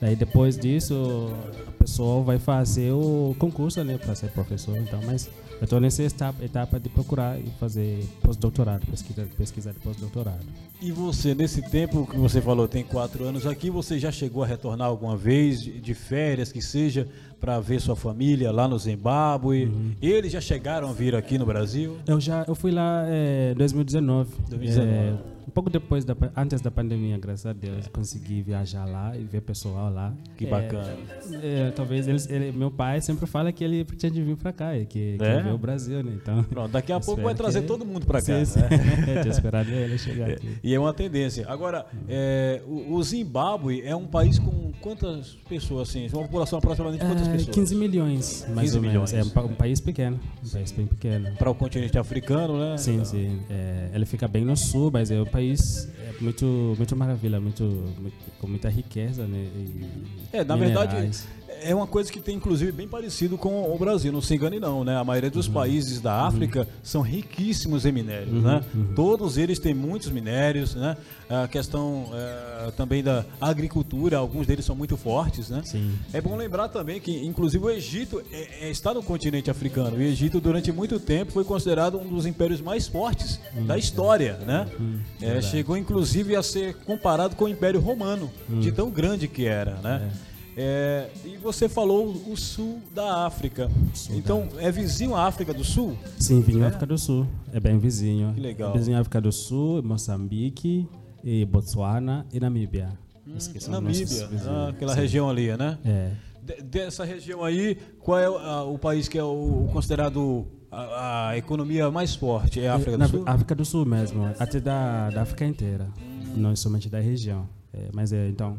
Daí 0.00 0.14
depois 0.14 0.58
disso 0.58 1.30
a 1.66 1.72
pessoa 1.72 2.22
vai 2.22 2.38
fazer 2.38 2.92
o 2.92 3.34
concurso, 3.38 3.82
né, 3.82 3.96
para 3.96 4.14
ser 4.14 4.30
professor. 4.30 4.76
Então, 4.76 5.00
mas 5.06 5.30
eu 5.58 5.64
estou 5.64 5.80
nessa 5.80 6.02
etapa, 6.02 6.44
etapa 6.44 6.78
de 6.78 6.88
procurar 6.90 7.38
e 7.38 7.48
fazer 7.58 8.06
pós-doutorado, 8.22 8.86
pesquisa, 8.86 9.26
pesquisa 9.38 9.72
de 9.72 9.78
pós-doutorado. 9.78 10.44
E 10.82 10.92
você, 10.92 11.34
nesse 11.34 11.62
tempo 11.62 12.06
que 12.06 12.18
você 12.18 12.42
falou, 12.42 12.68
tem 12.68 12.84
quatro 12.84 13.24
anos 13.24 13.46
aqui, 13.46 13.70
você 13.70 13.98
já 13.98 14.12
chegou 14.12 14.44
a 14.44 14.46
retornar 14.46 14.86
alguma 14.86 15.16
vez 15.16 15.62
de 15.62 15.94
férias, 15.94 16.52
que 16.52 16.60
seja, 16.60 17.08
para 17.40 17.60
ver 17.60 17.80
sua 17.80 17.96
família 17.96 18.50
lá 18.50 18.66
no 18.66 18.78
Zimbábue? 18.78 19.66
Uhum. 19.66 19.92
Eles 20.00 20.32
já 20.32 20.40
chegaram 20.40 20.88
a 20.88 20.92
vir 20.92 21.14
aqui 21.14 21.38
no 21.38 21.46
Brasil? 21.46 21.96
Eu 22.06 22.20
já, 22.20 22.44
eu 22.46 22.54
fui 22.54 22.70
lá 22.70 23.04
em 23.06 23.52
é, 23.52 23.54
2019. 23.54 24.30
2019. 24.48 24.88
É, 24.88 25.36
um 25.46 25.50
pouco 25.50 25.70
depois, 25.70 26.04
da, 26.04 26.16
antes 26.36 26.60
da 26.60 26.72
pandemia, 26.72 27.16
graças 27.18 27.46
a 27.46 27.52
Deus, 27.52 27.86
consegui 27.86 28.42
viajar 28.42 28.84
lá 28.84 29.16
e 29.16 29.22
ver 29.22 29.40
pessoal 29.42 29.92
lá. 29.92 30.12
Que 30.36 30.44
é, 30.44 30.50
bacana. 30.50 30.96
É, 31.40 31.70
talvez 31.70 32.08
eles, 32.08 32.28
ele, 32.28 32.50
meu 32.50 32.70
pai 32.70 33.00
sempre 33.00 33.26
fala 33.26 33.52
que 33.52 33.62
ele 33.62 33.84
pretende 33.84 34.20
vir 34.20 34.36
para 34.36 34.52
cá, 34.52 34.72
que, 34.88 35.16
que 35.16 35.18
é? 35.20 35.42
ver 35.42 35.52
o 35.52 35.58
Brasil, 35.58 36.02
né? 36.02 36.12
Então, 36.20 36.42
Pronto, 36.42 36.72
daqui 36.72 36.90
a 36.90 36.98
pouco 37.00 37.22
vai 37.22 37.34
trazer 37.34 37.60
que... 37.60 37.68
todo 37.68 37.84
mundo 37.84 38.04
para 38.06 38.20
cá. 38.20 38.44
Sim, 38.44 38.44
sim. 38.44 38.60
Né? 38.60 39.22
Tinha 39.22 39.32
esperado 39.32 39.70
ele 39.70 39.96
chegar 39.98 40.30
aqui. 40.30 40.58
E 40.64 40.74
é 40.74 40.80
uma 40.80 40.92
tendência. 40.92 41.46
Agora, 41.48 41.86
é, 42.08 42.60
o, 42.66 42.94
o, 42.94 43.02
Zimbábue 43.04 43.82
é 43.82 43.94
um 43.94 44.06
país 44.06 44.40
com 44.40 44.72
quantas 44.80 45.38
pessoas, 45.48 45.90
assim? 45.90 46.08
Uma 46.12 46.22
população 46.22 46.58
aproximadamente 46.58 47.04
de 47.04 47.08
quantas 47.26 47.42
é, 47.42 47.46
pessoas? 47.46 47.68
15 47.68 47.74
milhões, 47.74 48.46
mais 48.48 48.72
15 48.72 48.76
ou 48.76 48.82
menos. 48.82 49.12
Milhões. 49.12 49.34
É 49.36 49.40
um, 49.40 49.44
um, 49.44 49.54
país 49.54 49.80
pequeno, 49.80 50.20
um 50.44 50.48
país 50.48 50.72
bem 50.72 50.86
pequeno. 50.86 51.32
Para 51.36 51.50
o 51.50 51.54
continente 51.54 51.98
africano, 51.98 52.58
né? 52.58 52.76
Sim, 52.78 53.04
sim. 53.04 53.40
É, 53.50 53.90
ele 53.94 54.06
fica 54.06 54.26
bem 54.26 54.44
no 54.44 54.56
sul, 54.56 54.90
mas 54.92 55.10
é 55.10 55.20
um 55.20 55.26
país 55.26 55.88
é 55.98 56.22
muito, 56.22 56.74
muito 56.76 56.96
maravilha, 56.96 57.40
muito, 57.40 57.64
muito 58.00 58.16
com 58.38 58.46
muita 58.46 58.68
riqueza, 58.68 59.26
né? 59.26 59.46
E 59.54 59.86
é, 60.32 60.44
na 60.44 60.56
minerais. 60.56 60.90
verdade, 60.90 61.22
é 61.62 61.74
uma 61.74 61.86
coisa 61.86 62.10
que 62.10 62.20
tem, 62.20 62.36
inclusive, 62.36 62.72
bem 62.72 62.88
parecido 62.88 63.36
com 63.38 63.72
o 63.72 63.78
Brasil, 63.78 64.12
não 64.12 64.20
se 64.20 64.34
engane 64.34 64.60
não, 64.60 64.84
né? 64.84 64.96
A 64.96 65.04
maioria 65.04 65.30
dos 65.30 65.46
uhum. 65.46 65.54
países 65.54 66.00
da 66.00 66.26
África 66.26 66.60
uhum. 66.60 66.66
são 66.82 67.02
riquíssimos 67.02 67.84
em 67.84 67.92
minérios, 67.92 68.34
uhum. 68.34 68.40
né? 68.42 68.64
Uhum. 68.74 68.94
Todos 68.94 69.36
eles 69.36 69.58
têm 69.58 69.74
muitos 69.74 70.08
minérios, 70.10 70.74
né? 70.74 70.96
A 71.28 71.48
questão 71.48 72.08
é, 72.12 72.70
também 72.72 73.02
da 73.02 73.24
agricultura, 73.40 74.16
alguns 74.16 74.46
deles 74.46 74.64
são 74.64 74.76
muito 74.76 74.96
fortes, 74.96 75.48
né? 75.48 75.62
Sim. 75.64 75.98
É 76.12 76.20
bom 76.20 76.36
lembrar 76.36 76.68
também 76.68 77.00
que, 77.00 77.24
inclusive, 77.24 77.64
o 77.64 77.70
Egito 77.70 78.22
é, 78.30 78.66
é, 78.66 78.70
está 78.70 78.94
no 78.94 79.02
continente 79.02 79.50
africano. 79.50 79.96
O 79.96 80.00
Egito, 80.00 80.40
durante 80.40 80.70
muito 80.70 81.00
tempo, 81.00 81.32
foi 81.32 81.44
considerado 81.44 81.98
um 81.98 82.08
dos 82.08 82.26
impérios 82.26 82.60
mais 82.60 82.86
fortes 82.86 83.40
da 83.66 83.74
uhum. 83.74 83.78
história, 83.78 84.34
né? 84.46 84.66
Uhum. 84.78 85.00
É, 85.20 85.40
chegou, 85.40 85.76
inclusive, 85.76 86.36
a 86.36 86.42
ser 86.42 86.74
comparado 86.84 87.34
com 87.34 87.44
o 87.44 87.48
Império 87.48 87.80
Romano, 87.80 88.30
de 88.60 88.70
tão 88.70 88.90
grande 88.90 89.26
que 89.26 89.46
era, 89.46 89.76
né? 89.82 90.10
É. 90.56 91.10
E 91.24 91.36
você 91.36 91.68
falou 91.68 92.10
o 92.28 92.36
sul 92.36 92.80
da 92.94 93.26
África. 93.26 93.70
Sul 93.92 94.16
então, 94.16 94.48
da... 94.48 94.62
é 94.62 94.72
vizinho 94.72 95.14
à 95.14 95.26
África 95.26 95.52
do 95.52 95.62
Sul? 95.62 95.96
Sim, 96.18 96.40
vizinho 96.40 96.64
à 96.64 96.66
é? 96.66 96.68
África 96.68 96.86
do 96.86 96.96
Sul. 96.96 97.26
É 97.52 97.60
bem 97.60 97.78
vizinho. 97.78 98.32
Que 98.32 98.40
legal. 98.40 98.70
É 98.70 98.78
vizinho 98.78 98.96
à 98.96 99.00
África 99.00 99.20
do 99.20 99.30
Sul, 99.30 99.82
Moçambique, 99.82 100.88
e 101.22 101.44
Botswana 101.44 102.24
e 102.32 102.38
Namíbia. 102.38 102.96
Hum, 103.26 103.36
Namíbia, 103.68 104.28
ah, 104.46 104.68
aquela 104.68 104.94
Sim. 104.94 105.00
região 105.00 105.28
ali, 105.28 105.54
né? 105.56 105.76
É. 105.84 106.12
De, 106.40 106.62
dessa 106.62 107.04
região 107.04 107.42
aí, 107.42 107.76
qual 107.98 108.18
é 108.18 108.30
o, 108.30 108.74
o 108.74 108.78
país 108.78 109.08
que 109.08 109.18
é 109.18 109.24
o, 109.24 109.64
o 109.64 109.68
considerado 109.72 110.46
a, 110.70 111.30
a, 111.30 111.36
economia 111.36 111.90
mais 111.90 112.14
forte? 112.14 112.60
É 112.60 112.68
a 112.68 112.76
África 112.76 112.92
do 112.92 112.98
Na, 112.98 113.08
Sul? 113.08 113.24
África 113.26 113.54
do 113.56 113.64
Sul 113.64 113.84
mesmo, 113.84 114.24
até 114.38 114.60
da, 114.60 115.10
da 115.10 115.22
África 115.22 115.44
inteira, 115.44 115.88
não 116.36 116.54
somente 116.54 116.88
da 116.88 117.00
região. 117.00 117.48
É, 117.74 117.88
mas 117.92 118.12
é, 118.12 118.28
então, 118.28 118.56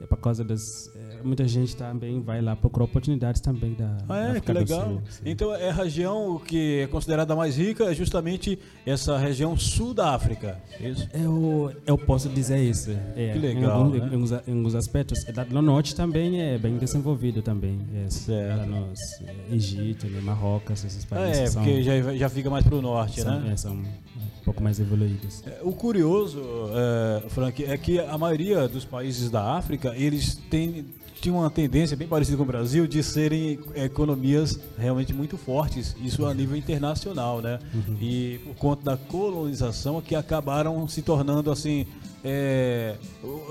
é 0.00 0.06
por 0.06 0.18
causa 0.18 0.44
das 0.44 0.88
é, 0.94 1.03
muita 1.24 1.46
gente 1.48 1.76
também 1.76 2.20
vai 2.20 2.40
lá 2.40 2.54
procurar 2.54 2.84
oportunidades 2.84 3.40
também 3.40 3.74
da, 3.74 3.96
ah, 4.08 4.18
é, 4.18 4.32
da 4.34 4.40
que 4.40 4.52
legal. 4.52 5.02
então 5.24 5.54
é 5.54 5.70
a 5.70 5.72
região 5.72 6.38
que 6.38 6.80
é 6.80 6.86
considerada 6.86 7.34
mais 7.34 7.56
rica 7.56 7.84
é 7.84 7.94
justamente 7.94 8.58
essa 8.86 9.16
região 9.18 9.56
sul 9.56 9.94
da 9.94 10.14
África. 10.14 10.60
Isso. 10.80 11.08
Eu, 11.12 11.72
eu 11.86 11.98
posso 11.98 12.28
dizer 12.28 12.58
isso. 12.58 12.90
É, 13.16 13.32
que 13.32 13.38
legal. 13.38 13.88
Em, 13.88 14.00
né? 14.00 14.10
em, 14.12 14.24
em, 14.24 14.52
em 14.52 14.58
alguns 14.58 14.74
aspectos. 14.74 15.24
No 15.50 15.62
norte 15.62 15.94
também 15.94 16.40
é 16.40 16.58
bem 16.58 16.76
desenvolvido 16.76 17.42
também. 17.42 17.80
É, 17.94 18.10
certo. 18.10 18.58
Lá 18.58 18.66
no 18.66 18.92
Egito, 19.50 20.06
né, 20.06 20.20
Marrocos, 20.20 20.84
esses 20.84 21.04
países. 21.04 21.38
É, 21.38 21.46
são, 21.46 21.62
porque 21.62 21.82
já, 21.82 22.14
já 22.14 22.28
fica 22.28 22.50
mais 22.50 22.64
para 22.64 22.74
o 22.74 22.82
norte, 22.82 23.20
são, 23.20 23.40
né? 23.40 23.52
É, 23.52 23.56
são 23.56 23.74
um 23.74 24.44
pouco 24.44 24.62
mais 24.62 24.78
evoluídos. 24.80 25.42
O 25.62 25.72
curioso, 25.72 26.40
é, 26.72 27.28
Frank, 27.28 27.64
é 27.64 27.76
que 27.76 27.98
a 27.98 28.18
maioria 28.18 28.68
dos 28.68 28.84
países 28.84 29.30
da 29.30 29.56
África, 29.56 29.94
eles 29.96 30.34
têm 30.50 30.86
tinha 31.24 31.34
uma 31.34 31.48
tendência 31.48 31.96
bem 31.96 32.06
parecida 32.06 32.36
com 32.36 32.42
o 32.42 32.46
Brasil 32.46 32.86
de 32.86 33.02
serem 33.02 33.58
economias 33.74 34.60
realmente 34.76 35.14
muito 35.14 35.38
fortes, 35.38 35.96
isso 36.04 36.26
a 36.26 36.34
nível 36.34 36.54
internacional, 36.54 37.40
né? 37.40 37.58
Uhum. 37.72 37.96
E 37.98 38.40
por 38.44 38.54
conta 38.56 38.82
da 38.90 38.96
colonização 38.98 40.02
que 40.02 40.14
acabaram 40.14 40.86
se 40.86 41.00
tornando 41.00 41.50
assim, 41.50 41.86
é, 42.22 42.96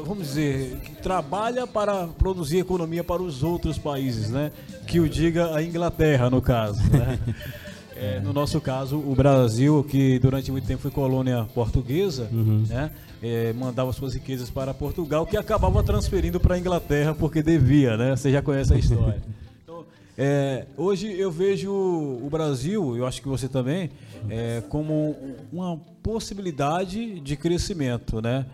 vamos 0.05 0.27
dizer, 0.27 0.81
que 0.81 0.91
trabalha 1.01 1.65
para 1.65 2.05
produzir 2.05 2.59
economia 2.59 3.03
para 3.03 3.23
os 3.23 3.41
outros 3.41 3.79
países, 3.79 4.29
né? 4.29 4.51
Que 4.85 4.99
o 4.99 5.09
diga 5.09 5.55
a 5.55 5.63
Inglaterra 5.63 6.29
no 6.29 6.43
caso, 6.43 6.79
né? 6.91 7.17
É, 8.03 8.19
no 8.19 8.33
nosso 8.33 8.59
caso, 8.59 8.97
o 8.97 9.15
Brasil, 9.15 9.83
que 9.89 10.19
durante 10.19 10.51
muito 10.51 10.67
tempo 10.67 10.81
foi 10.81 10.91
colônia 10.91 11.47
portuguesa, 11.53 12.27
Uhum. 12.31 12.65
né, 12.67 12.91
é, 13.21 13.53
mandava 13.53 13.93
suas 13.93 14.13
riquezas 14.13 14.49
para 14.49 14.73
Portugal, 14.73 15.25
que 15.25 15.37
acabava 15.37 15.81
transferindo 15.81 16.39
para 16.39 16.55
a 16.55 16.59
Inglaterra 16.59 17.15
porque 17.15 17.41
devia, 17.41 17.95
né? 17.95 18.15
Você 18.15 18.29
já 18.31 18.41
conhece 18.41 18.73
a 18.73 18.77
história. 18.77 19.21
Então, 19.63 19.85
é, 20.17 20.65
hoje 20.75 21.07
eu 21.17 21.31
vejo 21.31 21.71
o 21.71 22.27
Brasil, 22.29 22.97
eu 22.97 23.07
acho 23.07 23.21
que 23.21 23.27
você 23.29 23.47
também, 23.47 23.89
é, 24.29 24.61
como 24.67 25.15
uma 25.51 25.79
possibilidade 26.03 27.19
de 27.21 27.37
crescimento, 27.37 28.21
né? 28.21 28.45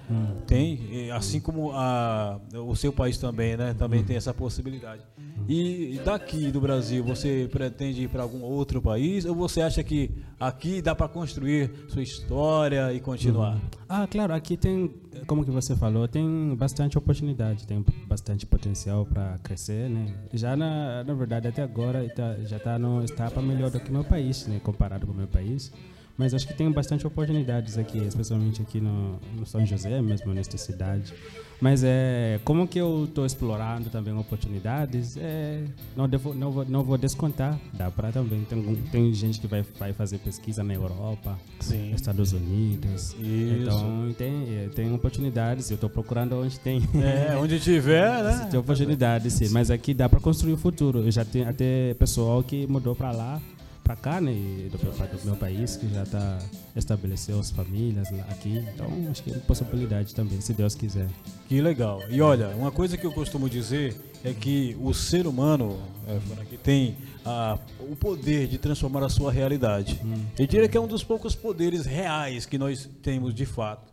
Tem, 0.46 0.80
e 0.92 1.12
assim 1.12 1.40
como 1.42 1.72
a, 1.74 2.40
o 2.54 2.76
seu 2.76 2.94
país 2.94 3.18
também, 3.18 3.58
né? 3.58 3.76
Também 3.78 4.04
tem 4.04 4.16
essa 4.16 4.34
possibilidade. 4.34 5.02
E 5.48 6.00
daqui 6.06 6.52
do 6.52 6.62
Brasil, 6.62 7.04
você 7.04 7.50
pretende 7.52 8.04
ir 8.04 8.08
para 8.08 8.22
algum 8.22 8.44
outro 8.44 8.80
país 8.80 9.26
ou 9.26 9.34
você 9.34 9.62
acha 9.62 9.84
que 9.84 10.12
aqui 10.40 10.80
dá 10.80 10.94
para 10.94 11.08
construir 11.08 11.72
sua 11.88 12.04
história 12.04 12.94
e 12.94 13.00
continuar? 13.00 13.60
Ah, 13.88 14.06
claro, 14.06 14.34
aqui 14.34 14.56
tem, 14.56 14.94
como 15.26 15.44
que 15.44 15.50
você 15.50 15.76
falou, 15.76 16.08
tem 16.08 16.56
bastante 16.56 16.98
oportunidade, 17.00 17.66
tem 17.66 17.84
bastante 18.08 18.46
potencial 18.46 19.08
para 19.08 19.40
crescer, 19.40 19.90
né? 19.90 20.14
Já 20.32 20.56
na, 20.56 21.04
na 21.04 21.14
verdade 21.16 21.48
até 21.48 21.64
agora 21.64 22.08
tá, 22.10 22.36
já 22.44 22.58
está 22.58 22.78
no 22.78 23.04
etapa 23.04 23.42
melhor 23.42 23.72
do 23.72 23.80
que 23.80 23.92
meu 23.92 24.04
país, 24.04 24.46
né? 24.46 24.60
Comparado 24.64 25.08
com 25.08 25.14
o 25.14 25.16
meu 25.16 25.28
país. 25.28 25.72
Mas 26.20 26.34
acho 26.34 26.46
que 26.46 26.54
tem 26.54 26.70
bastante 26.70 27.08
oportunidades 27.08 27.78
aqui, 27.78 27.98
especialmente 28.00 28.62
aqui 28.62 28.82
no, 28.82 29.18
no 29.38 29.46
São 29.46 29.66
José, 29.66 30.02
mesmo 30.02 30.34
nesta 30.34 30.58
cidade. 30.58 31.14
Mas 31.62 31.82
é 31.82 32.42
como 32.44 32.68
que 32.68 32.78
eu 32.78 33.06
estou 33.06 33.26
explorando 33.26 33.90
também 33.90 34.14
oportunidades, 34.14 35.16
é, 35.16 35.64
não, 35.96 36.10
devo, 36.10 36.34
não, 36.34 36.52
vou, 36.52 36.66
não 36.66 36.84
vou 36.84 36.98
descontar. 36.98 37.58
Dá 37.74 37.90
para 37.90 38.12
também. 38.12 38.44
Tem, 38.44 38.76
tem 38.92 39.14
gente 39.14 39.40
que 39.40 39.48
vai, 39.48 39.64
vai 39.80 39.94
fazer 39.94 40.18
pesquisa 40.18 40.62
na 40.62 40.74
Europa, 40.74 41.40
Sim. 41.62 41.94
Estados 41.94 42.34
Unidos. 42.34 43.16
Isso. 43.18 43.62
Então 43.62 44.14
tem, 44.18 44.58
é, 44.58 44.70
tem 44.76 44.94
oportunidades. 44.94 45.72
Eu 45.72 45.76
estou 45.76 45.90
procurando 45.90 46.36
onde 46.36 46.60
tem. 46.60 46.82
É, 46.96 47.34
onde 47.38 47.62
tiver, 47.62 48.12
né? 48.24 48.50
tem 48.52 48.60
oportunidades, 48.60 49.32
sim. 49.32 49.48
Mas 49.54 49.72
aqui 49.72 49.94
dá 49.94 50.10
para 50.10 50.20
construir 50.20 50.52
o 50.52 50.58
futuro. 50.58 51.00
Eu 51.00 51.12
já 51.12 51.24
tenho 51.24 51.48
até 51.48 51.94
pessoal 51.94 52.44
que 52.44 52.68
mudou 52.68 52.94
para 52.94 53.12
lá 53.12 53.42
para 53.90 53.96
cá, 53.96 54.22
né, 54.22 54.32
do 54.72 54.78
meu, 54.84 54.92
do 54.92 55.26
meu 55.26 55.36
país, 55.36 55.76
que 55.76 55.92
já 55.92 56.04
está 56.04 56.38
estabeleceu 56.76 57.40
as 57.40 57.50
famílias 57.50 58.12
lá 58.12 58.24
aqui. 58.30 58.64
Então, 58.72 58.88
acho 59.10 59.24
que 59.24 59.32
é 59.32 59.34
uma 59.34 59.42
possibilidade 59.42 60.14
também, 60.14 60.40
se 60.42 60.54
Deus 60.54 60.76
quiser. 60.76 61.08
Que 61.48 61.60
legal. 61.60 62.00
E 62.08 62.22
olha, 62.22 62.50
uma 62.50 62.72
coisa 62.72 62.96
que 62.96 63.04
eu 63.04 63.12
costumo 63.12 63.50
dizer 63.50 64.00
é 64.24 64.32
que 64.32 64.78
o 64.80 64.94
ser 64.94 65.26
humano 65.26 65.82
é, 66.08 66.20
que 66.46 66.56
tem 66.56 66.98
a, 67.26 67.58
o 67.80 67.96
poder 67.96 68.48
de 68.48 68.60
transformar 68.60 69.04
a 69.04 69.10
sua 69.10 69.32
realidade. 69.32 70.00
Eu 70.38 70.46
diria 70.46 70.70
que 70.70 70.78
é 70.78 70.80
um 70.80 70.88
dos 70.88 71.04
poucos 71.04 71.34
poderes 71.34 71.88
reais 71.88 72.46
que 72.46 72.60
nós 72.60 72.88
temos 73.02 73.34
de 73.34 73.48
fato. 73.48 73.89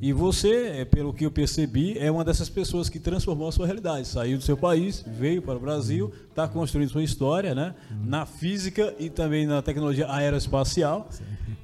E 0.00 0.12
você, 0.12 0.68
é, 0.76 0.84
pelo 0.84 1.12
que 1.12 1.26
eu 1.26 1.30
percebi, 1.30 1.98
é 1.98 2.10
uma 2.10 2.24
dessas 2.24 2.48
pessoas 2.48 2.88
que 2.88 3.00
transformou 3.00 3.48
a 3.48 3.52
sua 3.52 3.66
realidade. 3.66 4.06
Saiu 4.06 4.38
do 4.38 4.44
seu 4.44 4.56
país, 4.56 5.04
veio 5.06 5.42
para 5.42 5.56
o 5.56 5.60
Brasil, 5.60 6.12
está 6.28 6.46
construindo 6.46 6.90
sua 6.90 7.02
história, 7.02 7.54
né? 7.54 7.74
Na 8.04 8.24
física 8.24 8.94
e 8.98 9.10
também 9.10 9.46
na 9.46 9.60
tecnologia 9.60 10.10
aeroespacial. 10.10 11.08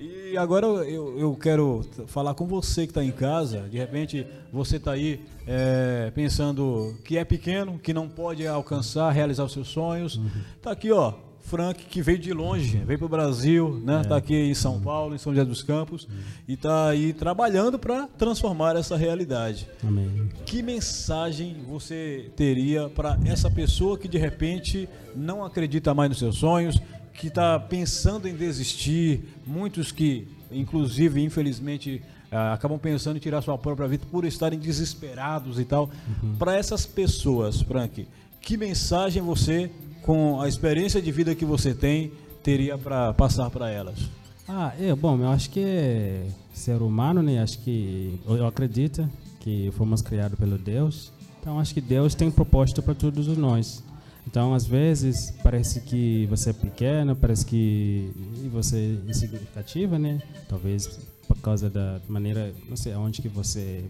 E 0.00 0.36
agora 0.36 0.66
eu, 0.66 1.16
eu 1.18 1.36
quero 1.36 1.84
falar 2.08 2.34
com 2.34 2.46
você 2.46 2.86
que 2.86 2.90
está 2.90 3.04
em 3.04 3.12
casa. 3.12 3.68
De 3.70 3.78
repente 3.78 4.26
você 4.52 4.76
está 4.76 4.92
aí 4.92 5.20
é, 5.46 6.10
pensando 6.12 6.96
que 7.04 7.16
é 7.16 7.24
pequeno, 7.24 7.78
que 7.78 7.94
não 7.94 8.08
pode 8.08 8.44
alcançar, 8.46 9.12
realizar 9.12 9.44
os 9.44 9.52
seus 9.52 9.68
sonhos. 9.68 10.20
Tá 10.60 10.72
aqui, 10.72 10.90
ó. 10.90 11.14
Frank, 11.44 11.84
que 11.84 12.00
veio 12.00 12.18
de 12.18 12.32
longe, 12.32 12.78
veio 12.78 12.98
para 12.98 13.06
o 13.06 13.08
Brasil, 13.08 13.80
né? 13.84 14.02
Tá 14.08 14.16
aqui 14.16 14.34
em 14.34 14.54
São 14.54 14.80
Paulo, 14.80 15.14
em 15.14 15.18
São 15.18 15.32
José 15.32 15.44
dos 15.44 15.62
Campos, 15.62 16.08
e 16.48 16.56
tá 16.56 16.88
aí 16.88 17.12
trabalhando 17.12 17.78
para 17.78 18.06
transformar 18.18 18.76
essa 18.76 18.96
realidade. 18.96 19.68
Amém. 19.86 20.28
Que 20.46 20.62
mensagem 20.62 21.62
você 21.68 22.30
teria 22.34 22.88
para 22.88 23.18
essa 23.26 23.50
pessoa 23.50 23.98
que 23.98 24.08
de 24.08 24.16
repente 24.16 24.88
não 25.14 25.44
acredita 25.44 25.92
mais 25.92 26.08
nos 26.08 26.18
seus 26.18 26.38
sonhos, 26.38 26.80
que 27.12 27.28
está 27.28 27.60
pensando 27.60 28.26
em 28.26 28.34
desistir, 28.34 29.24
muitos 29.46 29.92
que, 29.92 30.26
inclusive, 30.50 31.22
infelizmente, 31.22 32.02
ah, 32.32 32.54
acabam 32.54 32.78
pensando 32.78 33.16
em 33.16 33.20
tirar 33.20 33.42
sua 33.42 33.56
própria 33.56 33.86
vida 33.86 34.04
por 34.10 34.24
estarem 34.24 34.58
desesperados 34.58 35.60
e 35.60 35.64
tal. 35.64 35.90
Para 36.38 36.56
essas 36.56 36.86
pessoas, 36.86 37.60
Frank, 37.60 38.08
que 38.40 38.56
mensagem 38.56 39.22
você, 39.22 39.70
com 40.04 40.40
a 40.40 40.48
experiência 40.48 41.00
de 41.00 41.10
vida 41.10 41.34
que 41.34 41.44
você 41.44 41.74
tem, 41.74 42.12
teria 42.42 42.76
para 42.76 43.12
passar 43.14 43.50
para 43.50 43.70
elas? 43.70 43.98
Ah, 44.46 44.72
é, 44.78 44.94
bom, 44.94 45.18
eu 45.18 45.28
acho 45.30 45.48
que 45.50 46.26
ser 46.52 46.82
humano, 46.82 47.22
né? 47.22 47.42
Acho 47.42 47.58
que 47.60 48.20
eu 48.26 48.46
acredito 48.46 49.08
que 49.40 49.70
fomos 49.72 50.02
criados 50.02 50.38
pelo 50.38 50.58
Deus. 50.58 51.10
Então 51.40 51.58
acho 51.58 51.72
que 51.72 51.80
Deus 51.80 52.14
tem 52.14 52.30
propósito 52.30 52.82
para 52.82 52.94
todos 52.94 53.26
nós. 53.38 53.82
Então 54.26 54.54
às 54.54 54.66
vezes 54.66 55.32
parece 55.42 55.80
que 55.80 56.26
você 56.26 56.50
é 56.50 56.52
pequeno, 56.52 57.16
parece 57.16 57.46
que 57.46 58.10
você 58.52 58.98
é 59.06 59.10
insignificativa, 59.10 59.98
né? 59.98 60.20
Talvez 60.48 60.98
por 61.26 61.38
causa 61.38 61.70
da 61.70 61.98
maneira, 62.08 62.52
não 62.68 62.76
sei, 62.76 62.94
onde 62.94 63.22
que 63.22 63.28
você 63.28 63.84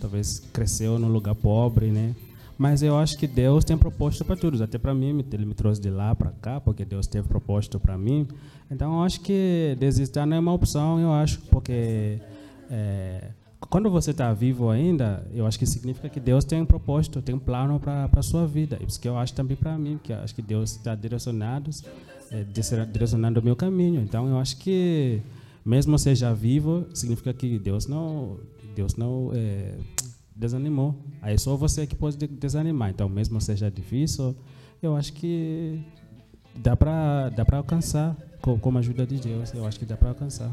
talvez 0.00 0.40
cresceu 0.52 0.98
num 0.98 1.08
lugar 1.08 1.36
pobre, 1.36 1.90
né? 1.90 2.14
Mas 2.60 2.82
eu 2.82 2.94
acho 2.98 3.16
que 3.16 3.26
Deus 3.26 3.64
tem 3.64 3.74
propósito 3.74 4.22
para 4.22 4.36
todos, 4.36 4.60
até 4.60 4.76
para 4.76 4.94
mim, 4.94 5.24
ele 5.32 5.46
me 5.46 5.54
trouxe 5.54 5.80
de 5.80 5.88
lá 5.88 6.14
para 6.14 6.30
cá, 6.30 6.60
porque 6.60 6.84
Deus 6.84 7.06
teve 7.06 7.26
propósito 7.26 7.80
para 7.80 7.96
mim. 7.96 8.28
Então 8.70 8.96
eu 8.96 9.02
acho 9.02 9.22
que 9.22 9.74
desistir 9.80 10.26
não 10.26 10.36
é 10.36 10.40
uma 10.40 10.52
opção, 10.52 11.00
eu 11.00 11.10
acho, 11.10 11.40
porque 11.50 12.20
é, 12.70 13.30
quando 13.70 13.90
você 13.90 14.10
está 14.10 14.30
vivo 14.34 14.68
ainda, 14.68 15.26
eu 15.32 15.46
acho 15.46 15.58
que 15.58 15.64
significa 15.64 16.10
que 16.10 16.20
Deus 16.20 16.44
tem 16.44 16.60
um 16.60 16.66
propósito, 16.66 17.22
tem 17.22 17.34
um 17.34 17.38
plano 17.38 17.80
para 17.80 18.10
a 18.14 18.22
sua 18.22 18.46
vida. 18.46 18.78
Isso 18.86 19.00
que 19.00 19.08
eu 19.08 19.16
acho 19.16 19.32
também 19.32 19.56
para 19.56 19.78
mim, 19.78 19.98
que 20.02 20.12
acho 20.12 20.34
que 20.34 20.42
Deus 20.42 20.72
está 20.72 20.94
direcionado, 20.94 21.70
é, 22.30 22.44
direcionando 22.44 23.40
o 23.40 23.42
meu 23.42 23.56
caminho. 23.56 24.02
Então 24.02 24.28
eu 24.28 24.36
acho 24.36 24.58
que 24.58 25.22
mesmo 25.64 25.98
seja 25.98 26.34
vivo, 26.34 26.84
significa 26.92 27.32
que 27.32 27.58
Deus 27.58 27.86
não, 27.86 28.38
Deus 28.76 28.96
não 28.96 29.30
é, 29.32 29.76
desanimou. 30.40 30.94
Aí 31.22 31.38
só 31.38 31.54
você 31.56 31.86
que 31.86 31.94
pode 31.94 32.16
de- 32.16 32.26
desanimar. 32.26 32.90
Então 32.90 33.08
mesmo 33.08 33.40
seja 33.40 33.70
difícil, 33.70 34.34
eu 34.82 34.96
acho 34.96 35.12
que 35.12 35.80
dá 36.56 36.74
para 36.74 37.28
dá 37.28 37.44
para 37.44 37.58
alcançar 37.58 38.16
com, 38.40 38.58
com 38.58 38.76
a 38.76 38.80
ajuda 38.80 39.06
de 39.06 39.18
Deus. 39.18 39.52
Eu 39.54 39.66
acho 39.66 39.78
que 39.78 39.84
dá 39.84 39.96
para 39.96 40.08
alcançar. 40.08 40.50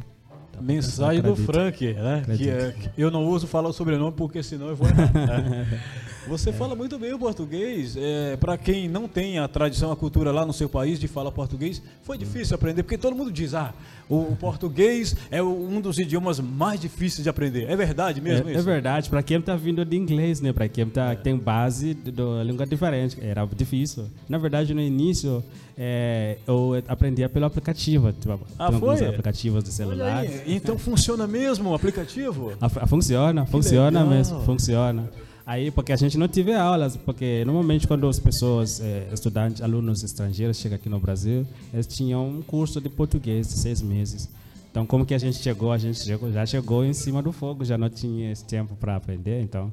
Dá 0.54 0.62
Mensagem 0.62 1.18
alcançar, 1.22 1.36
do. 1.46 1.52
Frank, 1.54 1.94
né? 1.94 2.24
Que, 2.38 2.50
é- 2.50 2.72
que 2.72 3.02
eu 3.02 3.10
não 3.10 3.26
uso 3.28 3.48
falar 3.48 3.70
o 3.70 3.74
sobrenome 3.74 4.12
porque 4.16 4.44
senão 4.44 4.68
eu 4.68 4.76
vou 4.76 4.88
errar. 4.88 5.12
né? 5.14 5.82
Você 6.28 6.52
fala 6.52 6.76
muito 6.76 7.00
bem 7.00 7.14
o 7.14 7.18
português. 7.20 7.96
É, 7.98 8.36
para 8.36 8.58
quem 8.58 8.90
não 8.90 9.08
tem 9.08 9.40
a 9.40 9.48
tradição, 9.48 9.94
a 9.94 9.96
cultura 9.96 10.30
lá 10.30 10.46
no 10.46 10.52
seu 10.52 10.68
país 10.68 11.00
de 11.00 11.08
falar 11.08 11.32
português, 11.32 11.82
foi 12.04 12.18
difícil 12.18 12.54
aprender, 12.54 12.84
porque 12.84 12.98
todo 12.98 13.16
mundo 13.16 13.32
diz, 13.32 13.54
ah, 13.54 13.74
o, 14.10 14.36
português 14.40 15.16
é 15.30 15.42
um 15.44 15.82
dos 15.82 15.98
idiomas 16.00 16.40
mais 16.40 16.80
difíceis 16.80 17.24
de 17.24 17.30
aprender. 17.30 17.70
É 17.70 17.76
verdade 17.76 18.22
mesmo 18.22 18.48
É, 18.48 18.52
isso? 18.54 18.60
é 18.62 18.64
verdade, 18.64 19.10
para 19.10 19.22
quem 19.22 19.38
está 19.40 19.56
vindo 19.56 19.84
de 19.84 19.98
inglês, 19.98 20.40
né? 20.42 20.54
Para 20.54 20.68
quem 20.68 20.86
tá, 20.88 21.16
tem 21.16 21.36
base 21.38 21.94
de- 21.94 22.12
da 22.12 22.44
língua 22.44 22.66
diferente, 22.66 23.18
era 23.22 23.46
difícil. 23.56 24.06
Na 24.30 24.38
verdade, 24.38 24.74
no 24.74 24.82
início, 24.82 25.44
é, 25.78 26.38
eu 26.48 26.82
aprendia 26.88 27.28
pelo 27.30 27.46
aplicativo. 27.46 28.12
Tipo, 28.14 28.40
Ah, 28.58 28.68
tem 28.68 28.76
alguns 28.76 29.00
foi? 29.00 29.08
aplicativos 29.08 29.64
de 29.64 29.72
celular. 29.72 30.26
então 30.48 30.78
funciona 30.78 31.28
mesmo 31.28 31.70
o 31.72 31.76
aplicativo? 31.76 32.52
Fu- 32.70 32.88
Funciona, 32.88 33.46
funciona 33.46 34.00
legal. 34.04 34.08
mesmo, 34.16 34.42
funciona. 34.42 35.10
Aí, 35.48 35.72
porque 35.72 35.94
a 35.94 35.96
gente 35.96 36.18
não 36.18 36.28
tive 36.28 36.54
aulas, 36.54 36.98
porque 36.98 37.46
normalmente 37.46 37.88
quando 37.88 38.06
as 38.06 38.20
pessoas, 38.20 38.82
eh, 38.82 39.08
estudantes, 39.14 39.62
alunos 39.62 40.04
estrangeiros 40.04 40.58
chegam 40.58 40.76
aqui 40.76 40.90
no 40.90 41.00
Brasil, 41.00 41.48
eles 41.74 41.88
tinham 41.88 42.28
um 42.28 42.42
curso 42.42 42.82
de 42.82 42.90
português 42.90 43.48
de 43.48 43.54
seis 43.54 43.82
meses. 43.82 44.30
Então, 44.70 44.86
como 44.86 45.06
que 45.06 45.14
a 45.14 45.18
gente 45.18 45.38
chegou? 45.38 45.72
A 45.72 45.78
gente 45.78 46.04
chegou, 46.04 46.30
já 46.34 46.46
chegou 46.46 46.84
em 46.84 46.92
cima 46.92 47.24
do 47.24 47.32
fogo, 47.32 47.64
já 47.64 47.78
não 47.78 47.90
tinha 47.90 48.30
esse 48.30 48.44
tempo 48.44 48.76
para 48.76 48.98
aprender, 48.98 49.42
então 49.42 49.72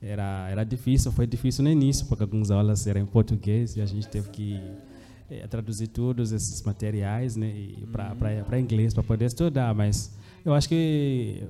era, 0.00 0.48
era 0.52 0.62
difícil, 0.62 1.10
foi 1.10 1.26
difícil 1.26 1.64
no 1.64 1.70
início, 1.70 2.06
porque 2.06 2.22
algumas 2.22 2.52
aulas 2.52 2.86
eram 2.86 3.00
em 3.00 3.06
português 3.06 3.74
e 3.74 3.80
a 3.80 3.86
gente 3.86 4.06
teve 4.06 4.28
que 4.28 4.60
eh, 5.28 5.44
traduzir 5.48 5.88
todos 5.88 6.30
esses 6.30 6.62
materiais 6.62 7.34
né, 7.34 7.72
para 7.90 8.60
inglês, 8.60 8.94
para 8.94 9.02
poder 9.02 9.24
estudar, 9.24 9.74
mas 9.74 10.16
eu 10.44 10.54
acho 10.54 10.68
que 10.68 11.42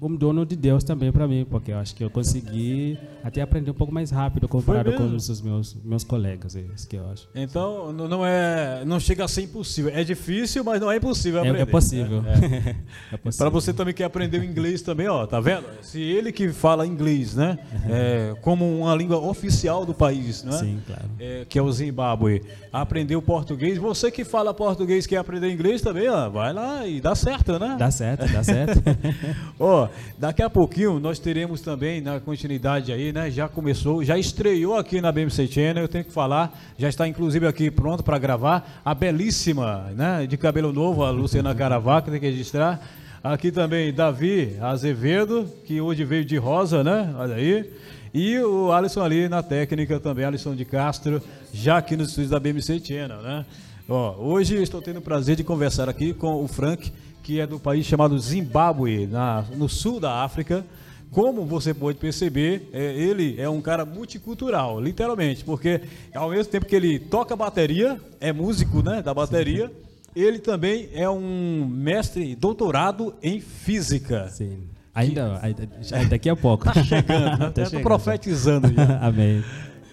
um 0.00 0.14
dono 0.14 0.44
de 0.44 0.56
Deus 0.56 0.84
também 0.84 1.10
para 1.10 1.26
mim, 1.26 1.46
porque 1.48 1.72
eu 1.72 1.78
acho 1.78 1.94
que 1.94 2.04
eu 2.04 2.10
consegui 2.10 2.98
até 3.22 3.40
aprender 3.40 3.70
um 3.70 3.74
pouco 3.74 3.92
mais 3.92 4.10
rápido 4.10 4.46
comparado 4.46 4.92
com 4.92 5.04
os 5.04 5.40
meus 5.40 5.74
meus 5.82 6.04
colegas, 6.04 6.54
é 6.56 6.64
isso 6.74 6.86
que 6.88 6.96
eu 6.96 7.08
acho. 7.10 7.28
Então 7.34 7.92
não 7.92 8.24
é, 8.24 8.84
não 8.84 9.00
chega 9.00 9.24
a 9.24 9.28
ser 9.28 9.42
impossível. 9.42 9.90
É 9.94 10.04
difícil, 10.04 10.62
mas 10.62 10.80
não 10.80 10.90
é 10.90 10.96
impossível 10.96 11.40
aprender. 11.40 11.58
É, 11.58 11.62
é 11.62 11.66
possível. 11.66 12.24
É, 12.26 12.34
é. 13.14 13.14
é 13.14 13.32
para 13.36 13.48
você 13.48 13.72
também 13.72 13.94
que 13.94 14.02
aprender 14.02 14.40
o 14.40 14.44
inglês 14.44 14.82
também, 14.82 15.08
ó, 15.08 15.26
tá 15.26 15.40
vendo? 15.40 15.64
Se 15.80 16.00
ele 16.00 16.32
que 16.32 16.50
fala 16.50 16.86
inglês, 16.86 17.34
né, 17.34 17.58
é, 17.88 18.34
como 18.42 18.80
uma 18.80 18.94
língua 18.94 19.18
oficial 19.18 19.86
do 19.86 19.94
país, 19.94 20.42
né? 20.42 20.52
Sim, 20.52 20.82
claro. 20.86 21.02
É, 21.18 21.46
que 21.48 21.58
é 21.58 21.62
o 21.62 21.72
Zimbábue, 21.72 22.42
aprender 22.72 23.16
o 23.16 23.22
português. 23.22 23.78
Você 23.78 24.10
que 24.10 24.24
fala 24.24 24.52
português 24.52 25.06
quer 25.06 25.16
aprender 25.16 25.50
inglês 25.50 25.80
também, 25.80 26.08
ó, 26.08 26.28
vai 26.28 26.52
lá 26.52 26.86
e 26.86 27.00
dá 27.00 27.14
certo, 27.14 27.58
né? 27.58 27.76
Dá 27.78 27.90
certo, 27.90 28.26
dá 28.34 28.42
certo. 28.42 28.82
Ó, 29.58 29.88
daqui 30.18 30.42
a 30.42 30.50
pouquinho 30.50 30.98
nós 30.98 31.18
teremos 31.18 31.60
também 31.60 32.00
na 32.00 32.18
continuidade 32.18 32.92
aí, 32.92 33.12
né? 33.12 33.30
Já 33.30 33.48
começou, 33.48 34.04
já 34.04 34.18
estreou 34.18 34.76
aqui 34.76 35.00
na 35.00 35.12
BMC 35.12 35.46
Channel, 35.46 35.84
eu 35.84 35.88
tenho 35.88 36.04
que 36.04 36.12
falar, 36.12 36.58
já 36.76 36.88
está 36.88 37.06
inclusive 37.06 37.46
aqui 37.46 37.70
pronto 37.70 38.02
para 38.02 38.18
gravar 38.18 38.82
a 38.84 38.94
belíssima, 38.94 39.90
né, 39.96 40.26
de 40.26 40.36
cabelo 40.36 40.72
novo, 40.72 41.04
a 41.04 41.10
Luciana 41.10 41.54
Caravaca, 41.54 42.10
tem 42.10 42.20
que 42.20 42.26
registrar. 42.26 42.80
Aqui 43.22 43.50
também 43.50 43.92
Davi 43.92 44.56
Azevedo, 44.60 45.48
que 45.64 45.80
hoje 45.80 46.04
veio 46.04 46.24
de 46.24 46.36
rosa, 46.36 46.84
né? 46.84 47.14
Olha 47.16 47.36
aí. 47.36 47.70
E 48.12 48.38
o 48.40 48.70
Alisson 48.70 49.02
ali 49.02 49.28
na 49.28 49.42
técnica 49.42 49.98
também, 49.98 50.24
Alisson 50.24 50.54
de 50.54 50.64
Castro, 50.64 51.22
já 51.52 51.78
aqui 51.78 51.96
nos 51.96 52.10
estúdios 52.10 52.30
da 52.30 52.38
BMC 52.38 52.80
Channel, 52.84 53.22
né? 53.22 53.46
Ó, 53.88 54.14
hoje 54.18 54.62
estou 54.62 54.80
tendo 54.80 54.98
o 54.98 55.02
prazer 55.02 55.36
de 55.36 55.44
conversar 55.44 55.88
aqui 55.88 56.14
com 56.14 56.42
o 56.42 56.48
Frank, 56.48 56.92
que 57.24 57.40
é 57.40 57.46
do 57.46 57.58
país 57.58 57.86
chamado 57.86 58.16
Zimbábue, 58.18 59.06
na, 59.06 59.42
no 59.56 59.66
sul 59.66 59.98
da 59.98 60.22
África. 60.22 60.64
Como 61.10 61.46
você 61.46 61.72
pode 61.72 61.96
perceber, 61.96 62.68
é, 62.72 62.94
ele 62.94 63.40
é 63.40 63.48
um 63.48 63.62
cara 63.62 63.84
multicultural, 63.84 64.80
literalmente, 64.80 65.42
porque 65.42 65.80
ao 66.14 66.30
mesmo 66.30 66.52
tempo 66.52 66.66
que 66.66 66.76
ele 66.76 66.98
toca 66.98 67.34
bateria, 67.34 67.98
é 68.20 68.32
músico 68.32 68.82
né, 68.82 69.00
da 69.00 69.14
bateria, 69.14 69.68
Sim. 69.68 69.74
ele 70.14 70.38
também 70.38 70.90
é 70.92 71.08
um 71.08 71.66
mestre 71.66 72.34
doutorado 72.36 73.14
em 73.22 73.40
física. 73.40 74.28
Sim. 74.28 74.64
Ainda, 74.94 75.40
que... 75.80 76.04
daqui 76.06 76.28
a 76.28 76.36
pouco. 76.36 76.68
Está 76.68 76.84
chegando, 76.84 77.38
tá 77.52 77.62
até 77.62 77.78
profetizando 77.80 78.72
já. 78.72 78.98
Amém. 79.00 79.42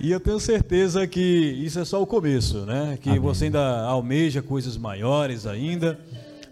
E 0.02 0.12
eu 0.12 0.20
tenho 0.20 0.40
certeza 0.40 1.08
que 1.08 1.22
isso 1.22 1.80
é 1.80 1.86
só 1.86 2.02
o 2.02 2.08
começo, 2.08 2.66
né? 2.66 2.98
Que 3.00 3.10
Amém. 3.10 3.22
você 3.22 3.46
ainda 3.46 3.82
almeja 3.82 4.42
coisas 4.42 4.76
maiores 4.76 5.46
ainda. 5.46 5.98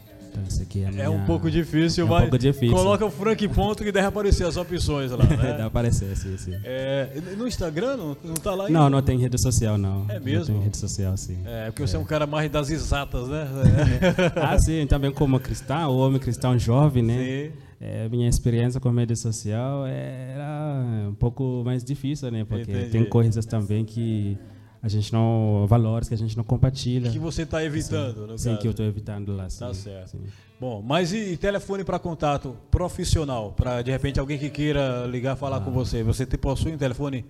Isso 0.48 0.62
aqui 0.62 0.82
é, 0.82 0.90
minha... 0.90 1.04
é 1.04 1.08
um 1.08 1.24
pouco 1.24 1.50
difícil, 1.50 2.04
é 2.04 2.06
um 2.06 2.10
mas 2.10 2.22
pouco 2.22 2.38
difícil. 2.38 2.74
coloca 2.74 3.04
o 3.04 3.10
Frank 3.10 3.48
ponto 3.48 3.84
que 3.84 3.92
deve 3.92 4.06
aparecer 4.06 4.46
as 4.46 4.56
opções 4.56 5.10
lá, 5.10 5.24
né? 5.24 5.36
deve 5.36 5.62
aparecer, 5.62 6.16
sim, 6.16 6.36
sim. 6.36 6.54
É, 6.64 7.08
no 7.36 7.46
Instagram 7.46 7.96
não, 7.96 8.16
não 8.24 8.34
tá 8.34 8.54
lá 8.54 8.66
ainda? 8.66 8.78
Não, 8.78 8.90
não 8.90 9.02
tem 9.02 9.18
rede 9.18 9.38
social, 9.38 9.78
não. 9.78 10.06
É 10.08 10.18
mesmo? 10.18 10.54
Não 10.54 10.60
tem 10.60 10.64
rede 10.64 10.76
social, 10.76 11.16
sim. 11.16 11.38
É, 11.44 11.66
porque 11.66 11.86
você 11.86 11.96
é 11.96 11.98
um 11.98 12.04
cara 12.04 12.26
mais 12.26 12.50
das 12.50 12.70
exatas, 12.70 13.28
né? 13.28 13.48
ah, 14.36 14.58
sim, 14.58 14.86
também 14.86 15.12
como 15.12 15.38
cristão, 15.40 15.90
o 15.90 15.98
homem 15.98 16.18
cristão 16.18 16.58
jovem, 16.58 17.02
né? 17.02 17.18
Sim. 17.18 17.66
É, 17.78 18.08
minha 18.08 18.28
experiência 18.28 18.80
com 18.80 18.90
rede 18.90 19.14
social 19.14 19.86
era 19.86 21.08
um 21.08 21.14
pouco 21.14 21.62
mais 21.64 21.84
difícil, 21.84 22.30
né? 22.30 22.44
Porque 22.44 22.70
Entendi. 22.70 22.90
tem 22.90 23.04
coisas 23.04 23.44
também 23.44 23.84
que 23.84 24.38
a 24.86 24.88
gente 24.88 25.12
não 25.12 25.66
valores 25.68 26.08
que 26.08 26.14
a 26.14 26.18
gente 26.18 26.36
não 26.36 26.44
compartilha. 26.44 27.10
Que 27.10 27.18
você 27.18 27.42
está 27.42 27.64
evitando, 27.64 28.38
sim, 28.38 28.50
sim 28.50 28.56
que 28.56 28.68
eu 28.68 28.70
estou 28.70 28.86
evitando 28.86 29.34
lá. 29.34 29.50
Sim, 29.50 29.58
tá 29.58 29.74
certo. 29.74 30.10
Sim. 30.12 30.20
Bom, 30.60 30.80
mas 30.80 31.12
e, 31.12 31.32
e 31.32 31.36
telefone 31.36 31.82
para 31.82 31.98
contato 31.98 32.56
profissional 32.70 33.52
para 33.52 33.82
de 33.82 33.90
repente 33.90 34.20
alguém 34.20 34.38
que 34.38 34.48
queira 34.48 35.04
ligar 35.06 35.36
falar 35.36 35.56
ah. 35.56 35.60
com 35.60 35.72
você, 35.72 36.04
você 36.04 36.24
te 36.24 36.38
possui 36.38 36.72
um 36.72 36.78
telefone 36.78 37.24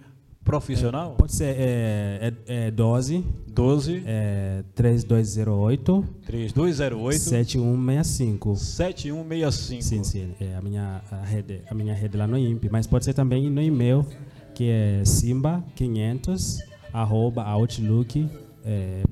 profissional? 0.45 1.13
É, 1.13 1.15
pode 1.17 1.35
ser 1.35 1.57
é, 1.59 2.33
é, 2.47 2.67
é 2.67 2.71
12 2.71 3.25
12 3.49 4.03
é 4.05 4.63
3208 4.75 6.05
3208 6.27 7.19
7165 7.19 8.57
7165. 8.57 9.83
Sim, 9.83 10.05
sim, 10.05 10.35
é 10.39 10.55
a 10.55 10.61
minha 10.61 11.01
a 11.11 11.25
rede, 11.25 11.63
a 11.71 11.75
minha 11.75 11.95
rede 11.95 12.19
lá 12.19 12.27
no 12.27 12.37
INPE, 12.37 12.69
mas 12.71 12.87
pode 12.87 13.07
ser 13.07 13.15
também 13.15 13.49
no 13.49 13.63
e-mail 13.63 14.07
que 14.55 14.71
é 14.71 15.03
simba 15.07 15.65
500 15.75 16.76
arroba 16.97 17.43
outlook.com. 17.43 18.29
É, 18.65 19.03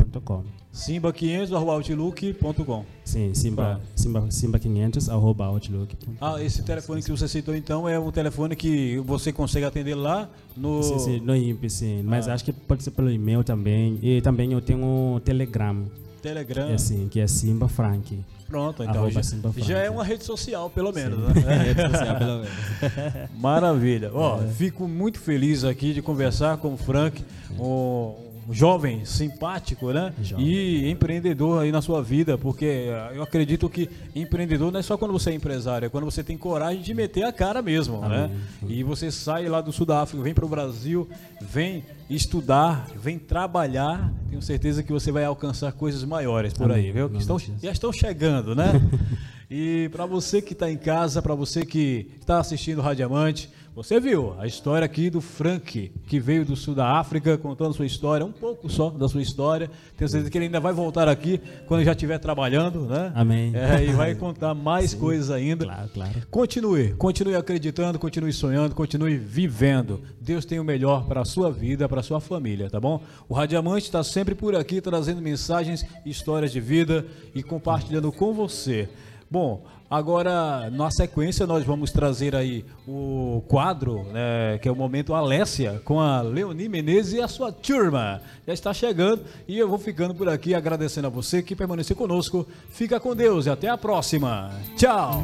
Simba500 0.75 1.55
arroba 1.55 1.73
outlook.com. 1.75 2.85
Sim, 3.05 3.33
Simba, 3.33 3.81
Simba, 3.95 4.27
Simba 4.31 4.59
500 4.59 5.09
arroba 5.09 5.45
outlook. 5.45 5.97
Ah, 6.21 6.43
esse 6.43 6.65
telefone 6.65 7.01
que 7.01 7.11
você 7.11 7.29
citou 7.29 7.55
então 7.55 7.89
é 7.89 7.99
um 7.99 8.11
telefone 8.11 8.57
que 8.57 8.99
você 8.99 9.33
consegue 9.33 9.65
atender 9.65 9.95
lá 9.95 10.29
no. 10.57 10.83
Sim, 10.83 10.99
sim 10.99 11.21
no 11.21 11.37
IMP, 11.37 11.71
sim. 11.71 12.03
Mas 12.03 12.27
ah. 12.27 12.35
acho 12.35 12.45
que 12.45 12.53
pode 12.53 12.83
ser 12.83 12.91
pelo 12.91 13.11
e-mail 13.11 13.45
também. 13.45 13.99
E 14.03 14.21
também 14.21 14.53
eu 14.53 14.61
tenho 14.61 14.85
um 14.85 15.21
Telegram. 15.21 15.85
Telegram. 16.25 16.71
É, 16.71 16.79
sim, 16.79 17.07
que 17.07 17.21
é 17.21 17.27
Simba 17.27 17.69
Frank. 17.69 18.19
Pronto, 18.49 18.83
então 18.83 19.11
já, 19.11 19.21
já, 19.59 19.79
é 19.81 19.91
uma 19.91 20.03
rede 20.03 20.25
social, 20.25 20.71
pelo 20.71 20.91
menos. 20.91 21.19
Né? 21.19 21.35
É, 21.47 21.57
rede 21.63 21.83
social, 21.83 22.17
pelo 22.17 22.37
menos. 22.39 23.31
Maravilha. 23.39 24.11
Ó, 24.15 24.43
é. 24.43 24.47
Fico 24.49 24.89
muito 24.89 25.19
feliz 25.21 25.65
aqui 25.65 25.93
de 25.93 26.01
conversar 26.01 26.57
com 26.57 26.73
o 26.73 26.77
Frank, 26.79 27.23
um, 27.59 28.15
jovem, 28.51 29.05
simpático, 29.05 29.93
né? 29.93 30.13
Jovem. 30.23 30.47
E 30.47 30.91
empreendedor 30.91 31.63
aí 31.63 31.73
na 31.73 31.81
sua 31.81 32.03
vida, 32.03 32.37
porque 32.37 32.65
eh, 32.65 33.13
eu 33.15 33.23
acredito 33.23 33.69
que 33.69 33.89
empreendedor 34.15 34.71
não 34.73 34.81
é 34.81 34.83
só 34.83 34.97
quando 34.97 35.13
você 35.13 35.31
é 35.31 35.35
empresário, 35.35 35.87
é 35.87 35.89
quando 35.89 36.05
você 36.05 36.23
tem 36.23 36.37
coragem 36.37 36.83
de 36.83 36.95
meter 36.95 37.25
a 37.25 37.33
cara 37.33 37.63
mesmo, 37.63 38.03
Amém. 38.03 38.11
né? 38.11 38.31
E 38.69 38.83
você 38.83 39.11
sai 39.11 39.49
lá 39.49 39.61
do 39.61 39.73
Sul 39.73 39.87
da 39.87 40.03
África, 40.03 40.23
vem 40.23 40.35
para 40.35 40.45
o 40.45 40.49
Brasil, 40.49 41.09
vem 41.41 41.85
estudar, 42.09 42.89
vem 42.97 43.19
trabalhar, 43.19 44.13
tenho 44.29 44.43
certeza 44.43 44.83
que 44.83 44.93
você 44.93 45.11
vai 45.11 45.25
alcançar 45.25 45.73
coisas 45.73 46.05
maiores 46.05 46.53
por 46.53 46.71
Amém. 46.71 46.87
aí, 46.87 46.93
viu? 46.93 47.09
Que 47.09 47.19
estão, 47.19 47.39
já 47.39 47.73
estão 47.73 47.93
chegando, 47.93 48.55
né? 48.55 48.73
e 49.51 49.89
para 49.93 50.07
você 50.07 50.43
que 50.43 50.53
está 50.53 50.71
em 50.71 50.77
casa, 50.77 51.23
para 51.23 51.35
você 51.35 51.65
que 51.65 52.11
está 52.21 52.39
assistindo 52.39 52.79
o 52.79 52.83
Radiamante, 52.83 53.51
você 53.75 53.99
viu 53.99 54.37
a 54.39 54.47
história 54.47 54.85
aqui 54.87 55.11
do 55.11 55.21
Frank, 55.21 55.91
que 56.07 56.21
veio 56.21 56.45
do 56.45 56.55
sul 56.55 56.77
da 56.77 56.97
África, 56.97 57.37
contando 57.37 57.75
sua 57.75 57.85
história, 57.85 58.25
um 58.25 58.31
pouco 58.31 58.71
só 58.71 58.89
da 58.89 59.09
sua 59.09 59.21
história. 59.21 59.69
Tenho 59.97 60.09
certeza 60.09 60.31
que 60.31 60.39
ele 60.39 60.45
ainda 60.45 60.61
vai 60.61 60.73
voltar 60.73 61.09
aqui 61.09 61.41
quando 61.67 61.83
já 61.83 61.91
estiver 61.91 62.19
trabalhando, 62.19 62.87
né? 62.87 63.11
Amém. 63.17 63.51
É, 63.53 63.85
e 63.85 63.93
vai 63.93 64.15
contar 64.15 64.55
mais 64.55 64.93
Sim, 64.93 64.99
coisas 64.99 65.29
ainda. 65.29 65.65
Claro, 65.65 65.89
claro. 65.93 66.13
Continue, 66.31 66.93
continue 66.95 67.35
acreditando, 67.35 67.99
continue 67.99 68.33
sonhando, 68.33 68.77
continue 68.77 69.17
vivendo. 69.17 70.01
Deus 70.21 70.45
tem 70.45 70.61
o 70.61 70.65
melhor 70.65 71.07
para 71.07 71.23
a 71.23 71.25
sua 71.25 71.51
vida, 71.51 71.89
para 71.89 71.99
a 71.99 72.05
sua 72.05 72.21
família, 72.21 72.71
tá 72.71 72.79
bom? 72.79 73.03
O 73.29 73.35
Radiamante 73.35 73.87
está 73.87 74.05
sempre 74.05 74.37
por 74.37 74.55
aqui 74.55 74.81
trazendo 74.81 75.21
mensagens, 75.21 75.85
histórias 76.07 76.53
de 76.53 76.61
vida 76.61 77.05
e 77.35 77.43
compartilhando 77.43 78.13
com 78.13 78.33
você 78.33 78.89
Bom, 79.35 79.65
agora 79.91 80.71
na 80.71 80.91
sequência 80.91 81.47
nós 81.47 81.65
vamos 81.65 81.91
trazer 81.91 82.35
aí 82.35 82.65
o 82.87 83.43
quadro, 83.49 84.05
né, 84.05 84.59
que 84.59 84.69
é 84.69 84.73
o 84.73 84.77
Momento 84.77 85.15
Alessia, 85.15 85.81
com 85.85 86.01
a 86.01 86.21
Leonie 86.23 86.69
Menezes 86.69 87.15
e 87.15 87.21
a 87.21 87.29
sua 87.29 87.53
turma. 87.53 88.21
Já 88.47 88.53
está 88.53 88.75
chegando 88.75 89.25
e 89.47 89.59
eu 89.59 89.69
vou 89.69 89.79
ficando 89.79 90.15
por 90.15 90.29
aqui 90.29 90.55
agradecendo 90.55 91.07
a 91.07 91.11
você 91.11 91.43
que 91.43 91.57
permaneceu 91.57 91.97
conosco. 91.97 92.47
Fica 92.71 92.99
com 92.99 93.15
Deus 93.15 93.47
e 93.47 93.51
até 93.51 93.69
a 93.69 93.77
próxima. 93.77 94.51
Tchau! 94.77 95.23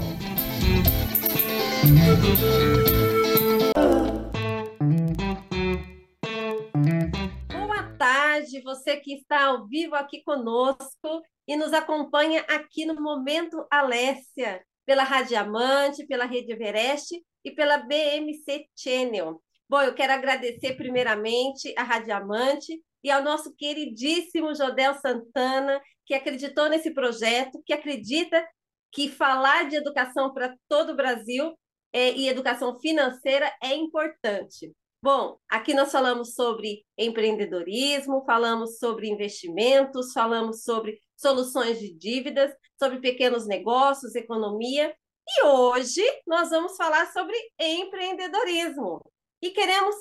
Boa 7.53 7.83
tarde, 7.99 8.61
você 8.63 8.97
que 8.97 9.15
está 9.15 9.47
ao 9.47 9.67
vivo 9.67 9.95
aqui 9.95 10.23
conosco 10.23 11.23
e 11.51 11.57
nos 11.57 11.73
acompanha 11.73 12.43
aqui 12.43 12.87
no 12.87 12.95
Momento 13.03 13.67
Alessia, 13.69 14.65
pela 14.87 15.03
Rádio 15.03 15.37
Amante, 15.37 16.07
pela 16.07 16.25
Rede 16.25 16.53
Everest 16.53 17.21
e 17.45 17.51
pela 17.51 17.79
BMC 17.79 18.67
Channel. 18.77 19.43
Bom, 19.69 19.83
eu 19.83 19.93
quero 19.93 20.13
agradecer 20.13 20.77
primeiramente 20.77 21.75
à 21.77 21.83
Rádio 21.83 22.15
Amante 22.15 22.81
e 23.03 23.11
ao 23.11 23.25
nosso 23.25 23.53
queridíssimo 23.57 24.55
Jodel 24.55 24.95
Santana, 25.01 25.83
que 26.07 26.15
acreditou 26.15 26.69
nesse 26.69 26.95
projeto, 26.95 27.61
que 27.67 27.73
acredita 27.73 28.47
que 28.93 29.09
falar 29.09 29.69
de 29.69 29.75
educação 29.75 30.33
para 30.33 30.55
todo 30.69 30.93
o 30.93 30.97
Brasil 30.97 31.59
é, 31.93 32.13
e 32.13 32.29
educação 32.29 32.79
financeira 32.79 33.53
é 33.61 33.75
importante. 33.75 34.73
Bom, 35.03 35.39
aqui 35.49 35.73
nós 35.73 35.91
falamos 35.91 36.35
sobre 36.35 36.85
empreendedorismo, 36.97 38.23
falamos 38.27 38.79
sobre 38.79 39.09
investimentos, 39.09 40.13
falamos 40.13 40.63
sobre 40.63 41.01
soluções 41.17 41.79
de 41.79 41.91
dívidas, 41.95 42.53
sobre 42.79 43.01
pequenos 43.01 43.47
negócios, 43.47 44.15
economia. 44.15 44.95
E 45.27 45.45
hoje 45.45 46.03
nós 46.27 46.51
vamos 46.51 46.77
falar 46.77 47.11
sobre 47.13 47.35
empreendedorismo. 47.59 49.01
E 49.41 49.51
queremos 49.51 49.95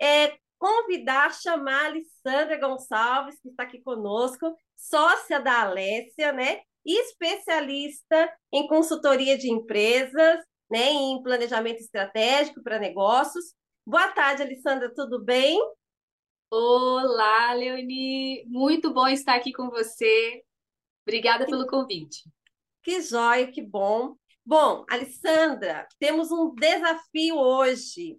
é, 0.00 0.38
convidar, 0.58 1.34
chamar 1.34 1.84
a 1.84 1.88
Alessandra 1.88 2.58
Gonçalves, 2.58 3.38
que 3.42 3.50
está 3.50 3.64
aqui 3.64 3.82
conosco, 3.82 4.56
sócia 4.74 5.38
da 5.38 5.62
Alessia, 5.64 6.32
né? 6.32 6.62
especialista 6.82 8.32
em 8.50 8.66
consultoria 8.68 9.36
de 9.36 9.50
empresas, 9.50 10.40
né, 10.70 10.90
em 10.92 11.22
planejamento 11.22 11.80
estratégico 11.80 12.62
para 12.62 12.78
negócios. 12.78 13.54
Boa 13.88 14.08
tarde, 14.08 14.42
Alessandra, 14.42 14.92
tudo 14.92 15.22
bem? 15.22 15.56
Olá, 16.50 17.52
Leonie, 17.52 18.44
muito 18.48 18.92
bom 18.92 19.06
estar 19.06 19.36
aqui 19.36 19.52
com 19.52 19.70
você. 19.70 20.42
Obrigada 21.06 21.46
pelo 21.46 21.68
convite. 21.68 22.28
Que 22.82 23.00
jóia, 23.00 23.46
que 23.46 23.62
bom. 23.62 24.16
Bom, 24.44 24.84
Alessandra, 24.90 25.86
temos 26.00 26.32
um 26.32 26.52
desafio 26.52 27.36
hoje. 27.36 28.18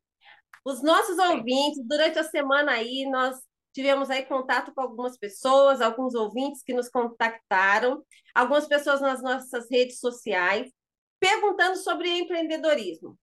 Os 0.64 0.82
nossos 0.82 1.18
ouvintes, 1.18 1.86
durante 1.86 2.18
a 2.18 2.24
semana 2.24 2.72
aí, 2.72 3.06
nós 3.12 3.38
tivemos 3.74 4.10
aí 4.10 4.26
contato 4.26 4.74
com 4.74 4.80
algumas 4.80 5.18
pessoas, 5.18 5.82
alguns 5.82 6.16
ouvintes 6.16 6.64
que 6.64 6.74
nos 6.74 6.88
contactaram, 6.88 8.02
algumas 8.34 8.70
pessoas 8.70 9.02
nas 9.02 9.22
nossas 9.22 9.70
redes 9.70 10.00
sociais, 10.00 10.72
perguntando 11.20 11.76
sobre 11.76 12.08
empreendedorismo. 12.08 13.20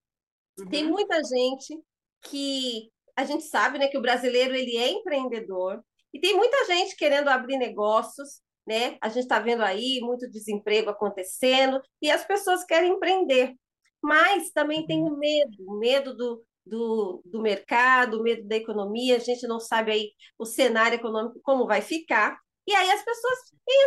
Uhum. 0.58 0.68
Tem 0.68 0.84
muita 0.86 1.22
gente 1.24 1.82
que 2.24 2.90
a 3.16 3.24
gente 3.24 3.44
sabe, 3.44 3.78
né, 3.78 3.88
que 3.88 3.98
o 3.98 4.02
brasileiro 4.02 4.54
ele 4.54 4.76
é 4.76 4.90
empreendedor 4.90 5.82
e 6.12 6.20
tem 6.20 6.34
muita 6.36 6.64
gente 6.66 6.96
querendo 6.96 7.28
abrir 7.28 7.56
negócios, 7.56 8.40
né? 8.66 8.96
A 9.00 9.08
gente 9.08 9.24
está 9.24 9.40
vendo 9.40 9.62
aí 9.62 10.00
muito 10.00 10.30
desemprego 10.30 10.90
acontecendo 10.90 11.80
e 12.00 12.10
as 12.10 12.24
pessoas 12.24 12.64
querem 12.64 12.92
empreender, 12.92 13.54
mas 14.02 14.50
também 14.50 14.86
tem 14.86 15.02
o 15.02 15.16
medo, 15.16 15.78
medo 15.78 16.16
do, 16.16 16.44
do, 16.64 17.22
do 17.24 17.42
mercado, 17.42 18.22
medo 18.22 18.46
da 18.46 18.56
economia, 18.56 19.16
a 19.16 19.20
gente 19.20 19.46
não 19.46 19.60
sabe 19.60 19.92
aí 19.92 20.10
o 20.38 20.44
cenário 20.44 20.96
econômico 20.96 21.40
como 21.42 21.66
vai 21.66 21.80
ficar. 21.82 22.38
E 22.66 22.74
aí 22.74 22.90
as 22.90 23.04
pessoas 23.04 23.38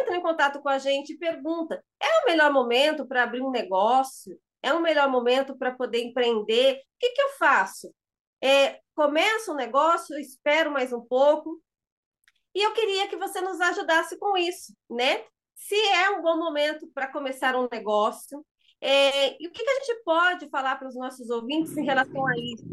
entram 0.02 0.16
em 0.18 0.22
contato 0.22 0.62
com 0.62 0.70
a 0.70 0.78
gente 0.78 1.14
e 1.14 1.18
perguntam: 1.18 1.78
é 2.02 2.24
o 2.24 2.26
melhor 2.26 2.52
momento 2.52 3.08
para 3.08 3.24
abrir 3.24 3.42
um 3.42 3.52
negócio? 3.52 4.38
É 4.62 4.74
o 4.74 4.82
melhor 4.82 5.10
momento 5.10 5.58
para 5.58 5.72
poder 5.72 6.04
empreender? 6.04 6.76
O 6.76 6.80
que, 7.00 7.10
que 7.12 7.22
eu 7.22 7.30
faço? 7.40 7.92
É, 8.42 8.80
começo 8.96 9.52
um 9.52 9.56
negócio, 9.56 10.18
espero 10.20 10.72
mais 10.72 10.94
um 10.94 11.02
pouco. 11.02 11.62
E 12.54 12.66
eu 12.66 12.74
queria 12.74 13.08
que 13.08 13.18
você 13.18 13.42
nos 13.42 13.60
ajudasse 13.62 14.18
com 14.18 14.38
isso, 14.38 14.74
né? 14.90 15.24
Se 15.56 15.76
é 15.76 16.10
um 16.12 16.22
bom 16.22 16.38
momento 16.38 16.88
para 16.94 17.12
começar 17.12 17.56
um 17.56 17.68
negócio, 17.72 18.46
é, 18.80 19.42
e 19.42 19.48
o 19.48 19.52
que, 19.52 19.64
que, 19.64 19.70
a 19.70 19.80
gente 19.84 20.04
pode 20.04 20.50
falar 20.50 20.76
para 20.76 20.88
os 20.88 20.96
nossos 20.96 21.30
ouvintes 21.30 21.76
em 21.76 21.86
relação 21.86 22.28
a 22.28 22.34
isso? 22.38 22.64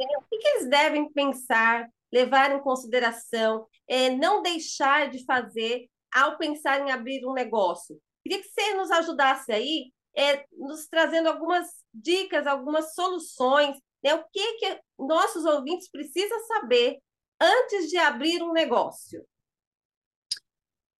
É, 0.00 0.18
o 0.18 0.22
que, 0.22 0.38
que, 0.38 0.48
eles 0.48 0.70
devem 0.70 1.10
pensar, 1.12 1.88
levar 2.10 2.50
em 2.52 2.60
consideração, 2.60 3.66
é, 3.86 4.10
não 4.10 4.42
deixar 4.42 5.10
de 5.10 5.24
fazer 5.24 5.88
ao 6.12 6.38
pensar 6.38 6.80
em 6.80 6.90
abrir 6.90 7.26
um 7.26 7.34
negócio? 7.34 8.00
Queria 8.22 8.40
que 8.40 8.48
você 8.48 8.74
nos 8.74 8.90
ajudasse 8.90 9.52
aí, 9.52 9.92
é, 10.16 10.44
nos 10.52 10.86
trazendo 10.86 11.28
algumas 11.28 11.66
dicas, 11.92 12.46
algumas 12.46 12.94
soluções, 12.94 13.76
né? 14.02 14.14
o 14.14 14.24
que, 14.32 14.52
que 14.54 14.80
nossos 14.98 15.44
ouvintes 15.44 15.90
precisam 15.90 16.38
saber 16.46 16.98
antes 17.40 17.88
de 17.88 17.96
abrir 17.96 18.42
um 18.42 18.52
negócio. 18.52 19.24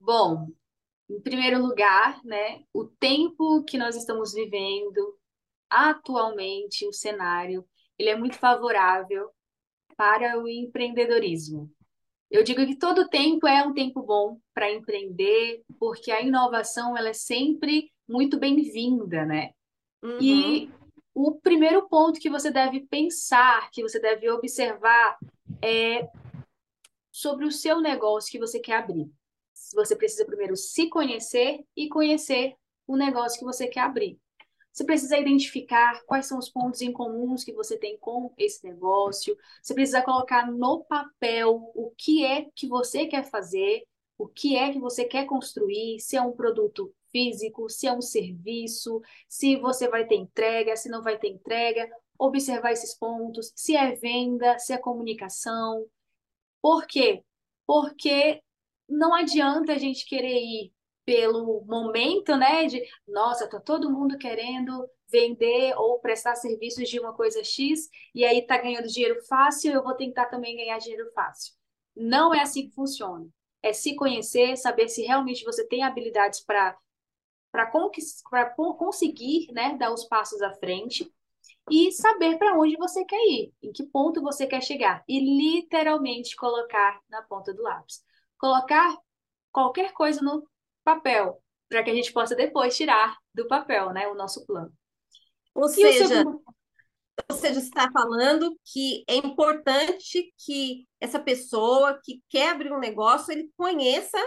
Bom, 0.01 0.49
em 1.09 1.21
primeiro 1.21 1.61
lugar, 1.61 2.25
né, 2.25 2.63
o 2.73 2.87
tempo 2.87 3.63
que 3.65 3.77
nós 3.77 3.97
estamos 3.97 4.33
vivendo 4.33 5.19
atualmente, 5.69 6.87
o 6.87 6.93
cenário, 6.93 7.65
ele 7.99 8.09
é 8.09 8.17
muito 8.17 8.39
favorável 8.39 9.31
para 9.97 10.39
o 10.39 10.49
empreendedorismo. 10.49 11.71
Eu 12.31 12.43
digo 12.43 12.65
que 12.65 12.77
todo 12.77 13.09
tempo 13.09 13.47
é 13.47 13.63
um 13.67 13.75
tempo 13.75 14.03
bom 14.03 14.41
para 14.55 14.73
empreender, 14.73 15.63
porque 15.79 16.11
a 16.11 16.23
inovação 16.23 16.97
ela 16.97 17.11
é 17.11 17.13
sempre 17.13 17.93
muito 18.09 18.39
bem-vinda, 18.39 19.27
né? 19.27 19.51
Uhum. 20.03 20.19
E 20.21 20.71
o 21.15 21.33
primeiro 21.33 21.89
ponto 21.89 22.21
que 22.21 22.31
você 22.31 22.51
deve 22.51 22.81
pensar, 22.81 23.71
que 23.71 23.83
você 23.83 23.99
deve 23.99 24.29
observar 24.31 25.19
é 25.63 26.09
sobre 27.11 27.45
o 27.45 27.53
seu 27.53 27.81
negócio 27.81 28.31
que 28.31 28.39
você 28.39 28.59
quer 28.59 28.77
abrir 28.77 29.11
você 29.75 29.95
precisa 29.95 30.25
primeiro 30.25 30.57
se 30.57 30.89
conhecer 30.89 31.65
e 31.77 31.89
conhecer 31.89 32.55
o 32.87 32.97
negócio 32.97 33.39
que 33.39 33.45
você 33.45 33.69
quer 33.69 33.81
abrir. 33.81 34.19
Você 34.73 34.85
precisa 34.85 35.19
identificar 35.19 36.03
quais 36.05 36.27
são 36.27 36.39
os 36.39 36.49
pontos 36.49 36.81
em 36.81 36.93
comuns 36.93 37.43
que 37.43 37.53
você 37.53 37.77
tem 37.77 37.99
com 37.99 38.33
esse 38.39 38.65
negócio. 38.65 39.37
Você 39.61 39.75
precisa 39.75 40.03
colocar 40.03 40.51
no 40.51 40.85
papel 40.85 41.71
o 41.75 41.93
que 41.97 42.25
é 42.25 42.47
que 42.55 42.69
você 42.69 43.07
quer 43.07 43.25
fazer, 43.25 43.85
o 44.17 44.29
que 44.29 44.57
é 44.57 44.73
que 44.73 44.79
você 44.79 45.05
quer 45.05 45.27
construir, 45.27 45.99
se 45.99 46.17
é 46.17 46.23
um 46.23 46.33
produto 46.33 46.93
físico, 47.11 47.69
se 47.69 47.87
é 47.87 47.93
um 47.93 48.03
serviço, 48.03 49.01
se 49.29 49.57
você 49.57 49.89
vai 49.89 50.07
ter 50.07 50.17
entrega, 50.17 50.77
se 50.77 50.89
não 50.89 51.03
vai 51.03 51.19
ter 51.19 51.29
entrega. 51.29 51.89
Observar 52.19 52.73
esses 52.73 52.95
pontos, 52.95 53.53
se 53.57 53.75
é 53.75 53.95
venda, 53.95 54.59
se 54.59 54.73
é 54.73 54.79
comunicação. 54.79 55.87
Por 56.61 56.87
quê? 56.87 57.25
Porque 57.67 58.43
não 58.89 59.15
adianta 59.15 59.73
a 59.73 59.79
gente 59.79 60.07
querer 60.07 60.39
ir 60.39 60.73
pelo 61.05 61.65
momento, 61.65 62.37
né, 62.37 62.67
de 62.67 62.83
nossa, 63.07 63.49
tá 63.49 63.59
todo 63.59 63.91
mundo 63.91 64.19
querendo 64.19 64.89
vender 65.11 65.75
ou 65.77 65.99
prestar 65.99 66.37
serviços 66.37 66.89
de 66.89 67.01
uma 67.01 67.13
coisa 67.13 67.43
X 67.43 67.89
e 68.15 68.25
aí 68.25 68.43
tá 68.47 68.59
ganhando 68.59 68.87
dinheiro 68.87 69.21
fácil, 69.25 69.73
eu 69.73 69.83
vou 69.83 69.95
tentar 69.95 70.27
também 70.27 70.57
ganhar 70.57 70.79
dinheiro 70.79 71.11
fácil. 71.13 71.55
Não 71.97 72.33
é 72.33 72.41
assim 72.43 72.69
que 72.69 72.75
funciona. 72.75 73.27
É 73.63 73.73
se 73.73 73.95
conhecer, 73.95 74.57
saber 74.57 74.89
se 74.89 75.03
realmente 75.03 75.45
você 75.45 75.67
tem 75.67 75.83
habilidades 75.83 76.41
para 76.41 76.77
para 77.53 77.71
conseguir, 78.77 79.53
né, 79.53 79.77
dar 79.77 79.93
os 79.93 80.05
passos 80.05 80.41
à 80.43 80.53
frente 80.55 81.13
e 81.71 81.93
saber 81.93 82.39
para 82.39 82.59
onde 82.59 82.77
você 82.77 83.05
quer 83.05 83.23
ir, 83.27 83.53
em 83.63 83.73
que 83.73 83.85
ponto 83.85 84.23
você 84.23 84.47
quer 84.47 84.63
chegar 84.63 85.05
e 85.09 85.21
literalmente 85.21 86.37
colocar 86.37 87.01
na 87.09 87.23
ponta 87.23 87.53
do 87.53 87.63
lápis 87.63 88.03
colocar 88.41 88.97
qualquer 89.53 89.93
coisa 89.93 90.23
no 90.23 90.49
papel, 90.83 91.41
para 91.69 91.85
que 91.85 91.91
a 91.91 91.95
gente 91.95 92.13
possa 92.13 92.35
depois 92.35 92.77
tirar 92.77 93.17
do 93.35 93.47
papel, 93.47 93.93
né, 93.93 94.09
o 94.09 94.15
nosso 94.15 94.45
plano. 94.47 94.73
Ou 95.55 95.67
e 95.67 95.69
seja, 95.69 96.07
segundo... 96.09 96.43
você 97.29 97.49
está 97.49 97.91
falando 97.93 98.59
que 98.65 99.05
é 99.07 99.17
importante 99.17 100.33
que 100.45 100.89
essa 100.99 101.21
pessoa 101.21 102.01
que 102.03 102.23
quer 102.29 102.51
abrir 102.51 102.73
um 102.73 102.81
negócio, 102.81 103.31
ele 103.31 103.51
conheça 103.57 104.19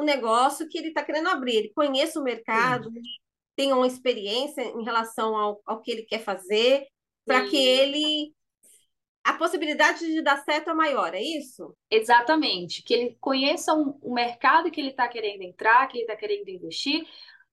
o 0.00 0.04
negócio 0.04 0.68
que 0.68 0.78
ele 0.78 0.88
está 0.88 1.02
querendo 1.02 1.28
abrir, 1.28 1.56
ele 1.56 1.72
conheça 1.74 2.18
o 2.18 2.24
mercado, 2.24 2.90
Sim. 2.90 3.00
tenha 3.54 3.76
uma 3.76 3.86
experiência 3.86 4.62
em 4.62 4.82
relação 4.82 5.36
ao, 5.36 5.60
ao 5.66 5.80
que 5.82 5.90
ele 5.90 6.02
quer 6.02 6.20
fazer, 6.20 6.86
para 7.24 7.46
que 7.46 7.56
ele 7.56 8.32
a 9.22 9.34
possibilidade 9.34 10.00
de 10.00 10.22
dar 10.22 10.38
certo 10.38 10.70
é 10.70 10.74
maior, 10.74 11.14
é 11.14 11.20
isso? 11.20 11.76
Exatamente. 11.90 12.82
Que 12.82 12.94
ele 12.94 13.16
conheça 13.20 13.74
o 13.74 13.90
um, 14.02 14.10
um 14.10 14.14
mercado 14.14 14.70
que 14.70 14.80
ele 14.80 14.90
está 14.90 15.06
querendo 15.06 15.42
entrar, 15.42 15.86
que 15.88 15.98
ele 15.98 16.04
está 16.04 16.16
querendo 16.16 16.48
investir, 16.48 17.06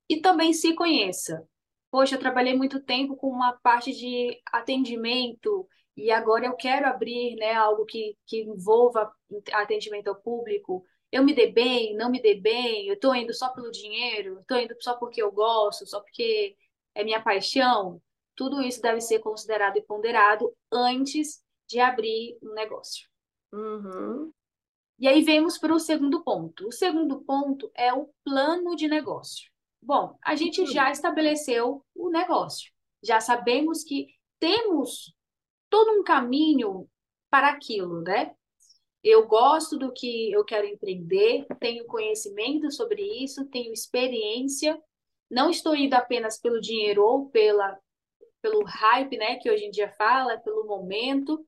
e 0.10 0.22
também 0.22 0.54
se 0.54 0.74
conheça. 0.74 1.46
poxa, 1.92 2.16
eu 2.16 2.20
trabalhei 2.20 2.56
muito 2.56 2.82
tempo 2.82 3.18
com 3.18 3.28
uma 3.30 3.54
parte 3.62 3.92
de 3.92 4.40
atendimento 4.52 5.68
e 5.96 6.12
agora 6.12 6.46
eu 6.46 6.56
quero 6.56 6.86
abrir, 6.86 7.36
né, 7.36 7.54
algo 7.54 7.86
que, 7.86 8.16
que 8.26 8.44
envolva 8.44 9.12
atendimento 9.54 10.08
ao 10.10 10.16
público. 10.16 10.86
Eu 11.12 11.24
me 11.24 11.34
dei 11.34 11.52
bem, 11.52 11.96
não 11.96 12.10
me 12.10 12.22
dei 12.22 12.40
bem, 12.40 12.88
eu 12.88 12.96
estou 12.96 13.16
indo 13.16 13.34
só 13.34 13.50
pelo 13.50 13.72
dinheiro, 13.72 14.40
estou 14.42 14.58
indo 14.58 14.76
só 14.80 14.96
porque 14.96 15.22
eu 15.22 15.32
gosto, 15.32 15.88
só 15.88 16.02
porque 16.02 16.56
é 16.94 17.04
minha 17.04 17.22
paixão. 17.22 18.02
Tudo 18.36 18.62
isso 18.62 18.82
deve 18.82 19.02
ser 19.02 19.20
considerado 19.20 19.78
e 19.78 19.82
ponderado 19.82 20.54
antes 20.72 21.44
de 21.68 21.80
abrir 21.80 22.38
um 22.44 22.54
negócio. 22.54 23.08
Uhum. 23.52 24.32
E 25.00 25.08
aí 25.08 25.24
vemos 25.24 25.58
para 25.58 25.74
o 25.74 25.80
segundo 25.80 26.24
ponto. 26.24 26.68
O 26.68 26.72
segundo 26.72 27.22
ponto 27.22 27.72
é 27.76 27.94
o 27.94 28.10
plano 28.24 28.76
de 28.76 28.88
negócio. 28.88 29.50
Bom, 29.82 30.18
a 30.24 30.36
gente 30.36 30.66
já 30.66 30.92
estabeleceu 30.92 31.86
o 31.96 32.10
negócio, 32.10 32.72
já 33.04 33.22
sabemos 33.22 33.84
que 33.84 34.08
temos 34.40 35.14
todo 35.70 35.92
um 35.92 36.04
caminho 36.04 36.90
para 37.30 37.50
aquilo, 37.50 38.02
né? 38.02 38.36
Eu 39.10 39.26
gosto 39.26 39.78
do 39.78 39.94
que 39.94 40.30
eu 40.34 40.44
quero 40.44 40.68
empreender, 40.68 41.46
tenho 41.62 41.86
conhecimento 41.86 42.70
sobre 42.70 43.02
isso, 43.24 43.46
tenho 43.46 43.72
experiência, 43.72 44.78
não 45.32 45.50
estou 45.50 45.74
indo 45.74 45.94
apenas 45.94 46.38
pelo 46.38 46.60
dinheiro 46.60 47.02
ou 47.02 47.30
pela, 47.30 47.80
pelo 48.42 48.66
hype, 48.66 49.16
né, 49.16 49.38
que 49.38 49.50
hoje 49.50 49.64
em 49.64 49.72
dia 49.72 49.90
fala, 49.94 50.38
pelo 50.40 50.68
momento. 50.68 51.48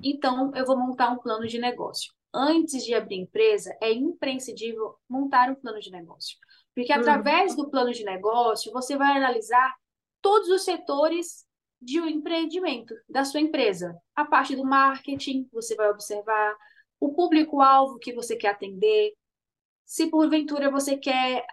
Então, 0.00 0.52
eu 0.54 0.64
vou 0.64 0.78
montar 0.78 1.10
um 1.10 1.18
plano 1.18 1.44
de 1.48 1.58
negócio. 1.58 2.12
Antes 2.32 2.84
de 2.84 2.94
abrir 2.94 3.16
empresa, 3.16 3.76
é 3.82 3.92
imprescindível 3.92 4.94
montar 5.08 5.50
um 5.50 5.56
plano 5.56 5.80
de 5.80 5.90
negócio. 5.90 6.38
Porque 6.72 6.92
através 6.92 7.56
do 7.56 7.68
plano 7.68 7.90
de 7.90 8.04
negócio, 8.04 8.70
você 8.70 8.96
vai 8.96 9.16
analisar 9.16 9.74
todos 10.22 10.48
os 10.48 10.62
setores 10.62 11.44
de 11.80 12.00
um 12.00 12.06
empreendimento 12.06 12.94
da 13.08 13.24
sua 13.24 13.40
empresa. 13.40 13.96
A 14.14 14.24
parte 14.24 14.54
do 14.54 14.64
marketing, 14.64 15.48
você 15.52 15.74
vai 15.74 15.88
observar 15.90 16.56
o 16.98 17.12
público-alvo 17.14 17.98
que 17.98 18.12
você 18.12 18.36
quer 18.36 18.48
atender. 18.48 19.14
Se 19.86 20.08
porventura 20.08 20.70
você 20.70 20.96
quer 20.96 21.44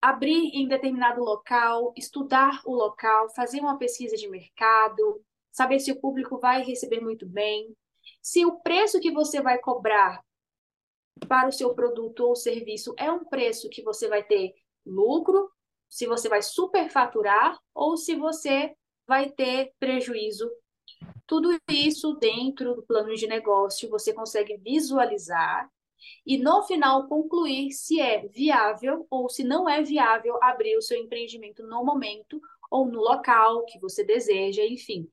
abrir 0.00 0.50
em 0.54 0.68
determinado 0.68 1.22
local, 1.22 1.92
estudar 1.96 2.60
o 2.64 2.74
local, 2.74 3.30
fazer 3.34 3.60
uma 3.60 3.78
pesquisa 3.78 4.16
de 4.16 4.28
mercado, 4.28 5.22
saber 5.50 5.80
se 5.80 5.90
o 5.90 6.00
público 6.00 6.38
vai 6.38 6.62
receber 6.62 7.00
muito 7.00 7.26
bem, 7.26 7.74
se 8.20 8.44
o 8.44 8.60
preço 8.60 9.00
que 9.00 9.10
você 9.10 9.40
vai 9.40 9.58
cobrar 9.58 10.22
para 11.26 11.48
o 11.48 11.52
seu 11.52 11.74
produto 11.74 12.20
ou 12.20 12.36
serviço 12.36 12.94
é 12.98 13.10
um 13.10 13.24
preço 13.24 13.70
que 13.70 13.82
você 13.82 14.06
vai 14.06 14.22
ter 14.22 14.54
lucro, 14.84 15.50
se 15.88 16.06
você 16.06 16.28
vai 16.28 16.42
superfaturar 16.42 17.58
ou 17.74 17.96
se 17.96 18.14
você 18.14 18.74
vai 19.06 19.30
ter 19.30 19.72
prejuízo. 19.78 20.50
Tudo 21.26 21.56
isso 21.68 22.14
dentro 22.14 22.74
do 22.74 22.82
plano 22.82 23.14
de 23.14 23.26
negócio 23.26 23.90
você 23.90 24.12
consegue 24.12 24.56
visualizar 24.58 25.70
e 26.24 26.38
no 26.38 26.62
final 26.62 27.08
concluir 27.08 27.72
se 27.72 28.00
é 28.00 28.26
viável 28.28 29.06
ou 29.10 29.28
se 29.28 29.42
não 29.42 29.68
é 29.68 29.82
viável 29.82 30.38
abrir 30.42 30.76
o 30.76 30.82
seu 30.82 30.98
empreendimento 30.98 31.66
no 31.66 31.84
momento 31.84 32.40
ou 32.70 32.86
no 32.86 33.00
local 33.00 33.64
que 33.64 33.78
você 33.78 34.04
deseja, 34.04 34.64
enfim. 34.64 35.08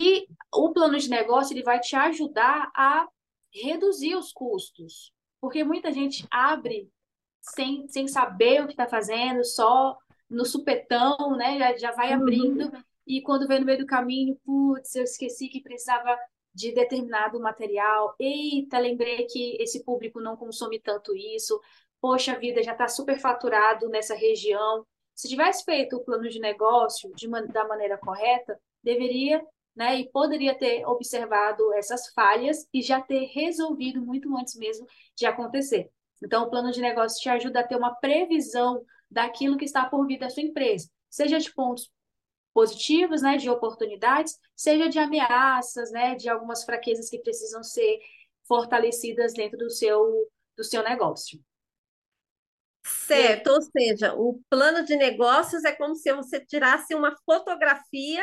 E 0.00 0.26
o 0.54 0.72
plano 0.72 0.98
de 0.98 1.10
negócio 1.10 1.54
ele 1.54 1.62
vai 1.62 1.80
te 1.80 1.96
ajudar 1.96 2.70
a 2.74 3.08
reduzir 3.52 4.14
os 4.14 4.32
custos, 4.32 5.12
porque 5.40 5.64
muita 5.64 5.92
gente 5.92 6.26
abre 6.30 6.88
sem, 7.40 7.88
sem 7.88 8.06
saber 8.06 8.62
o 8.62 8.66
que 8.66 8.72
está 8.72 8.86
fazendo, 8.86 9.44
só 9.44 9.96
no 10.28 10.44
supetão, 10.44 11.36
né? 11.36 11.58
Já, 11.58 11.76
já 11.76 11.92
vai 11.92 12.12
abrindo, 12.12 12.66
uhum. 12.66 12.82
E 13.08 13.22
quando 13.22 13.48
vem 13.48 13.60
no 13.60 13.66
meio 13.66 13.78
do 13.78 13.86
caminho, 13.86 14.38
putz, 14.44 14.94
eu 14.94 15.04
esqueci 15.04 15.48
que 15.48 15.62
precisava 15.62 16.14
de 16.54 16.72
determinado 16.72 17.40
material. 17.40 18.14
Eita, 18.20 18.78
lembrei 18.78 19.24
que 19.24 19.56
esse 19.60 19.82
público 19.82 20.20
não 20.20 20.36
consome 20.36 20.78
tanto 20.78 21.16
isso. 21.16 21.58
Poxa 22.00 22.38
vida, 22.38 22.62
já 22.62 22.72
está 22.72 22.86
super 22.86 23.18
faturado 23.18 23.88
nessa 23.88 24.14
região. 24.14 24.84
Se 25.14 25.26
tivesse 25.28 25.64
feito 25.64 25.96
o 25.96 26.04
plano 26.04 26.28
de 26.28 26.38
negócio 26.38 27.10
de 27.14 27.26
da 27.50 27.66
maneira 27.66 27.96
correta, 27.96 28.60
deveria 28.82 29.42
né, 29.74 29.96
e 30.00 30.10
poderia 30.10 30.54
ter 30.54 30.84
observado 30.86 31.72
essas 31.74 32.08
falhas 32.12 32.68
e 32.74 32.82
já 32.82 33.00
ter 33.00 33.26
resolvido 33.26 34.04
muito 34.04 34.36
antes 34.36 34.54
mesmo 34.56 34.86
de 35.16 35.24
acontecer. 35.24 35.88
Então, 36.22 36.44
o 36.44 36.50
plano 36.50 36.72
de 36.72 36.80
negócio 36.80 37.22
te 37.22 37.28
ajuda 37.28 37.60
a 37.60 37.66
ter 37.66 37.76
uma 37.76 37.94
previsão 37.94 38.84
daquilo 39.10 39.56
que 39.56 39.64
está 39.64 39.84
por 39.88 40.06
vir 40.06 40.18
da 40.18 40.28
sua 40.28 40.42
empresa, 40.42 40.90
seja 41.08 41.38
de 41.38 41.54
pontos 41.54 41.90
positivos, 42.52 43.22
né, 43.22 43.36
de 43.36 43.48
oportunidades, 43.48 44.38
seja 44.56 44.88
de 44.88 44.98
ameaças, 44.98 45.90
né, 45.90 46.14
de 46.14 46.28
algumas 46.28 46.64
fraquezas 46.64 47.08
que 47.08 47.18
precisam 47.18 47.62
ser 47.62 47.98
fortalecidas 48.46 49.32
dentro 49.34 49.58
do 49.58 49.70
seu 49.70 50.28
do 50.56 50.64
seu 50.64 50.82
negócio. 50.82 51.40
Certo, 52.84 53.48
ou 53.48 53.62
seja, 53.62 54.14
o 54.14 54.40
plano 54.50 54.84
de 54.84 54.96
negócios 54.96 55.64
é 55.64 55.72
como 55.72 55.94
se 55.94 56.12
você 56.12 56.44
tirasse 56.44 56.94
uma 56.94 57.14
fotografia 57.24 58.22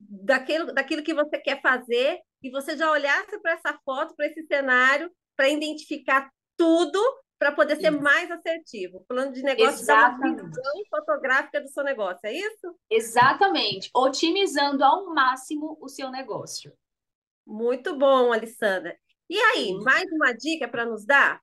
daquilo, 0.00 0.72
daquilo 0.72 1.02
que 1.02 1.14
você 1.14 1.38
quer 1.38 1.60
fazer 1.60 2.18
e 2.42 2.50
você 2.50 2.76
já 2.76 2.90
olhasse 2.90 3.38
para 3.40 3.52
essa 3.52 3.78
foto, 3.84 4.14
para 4.16 4.26
esse 4.26 4.46
cenário, 4.46 5.10
para 5.36 5.48
identificar 5.48 6.30
tudo 6.56 6.98
para 7.40 7.52
poder 7.52 7.76
ser 7.76 7.90
isso. 7.90 8.02
mais 8.02 8.30
assertivo. 8.30 8.98
O 8.98 9.04
plano 9.06 9.32
de 9.32 9.42
negócio 9.42 9.90
é 9.90 9.94
uma 9.94 10.34
visão 10.34 10.84
fotográfica 10.90 11.58
do 11.58 11.68
seu 11.68 11.82
negócio, 11.82 12.20
é 12.24 12.34
isso? 12.34 12.78
Exatamente. 12.90 13.90
Otimizando 13.96 14.84
ao 14.84 15.06
máximo 15.06 15.78
o 15.80 15.88
seu 15.88 16.10
negócio. 16.10 16.70
Muito 17.46 17.96
bom, 17.96 18.30
Alessandra. 18.30 18.94
E 19.26 19.38
aí, 19.38 19.72
mais 19.82 20.04
uma 20.12 20.32
dica 20.32 20.68
para 20.68 20.84
nos 20.84 21.06
dar? 21.06 21.40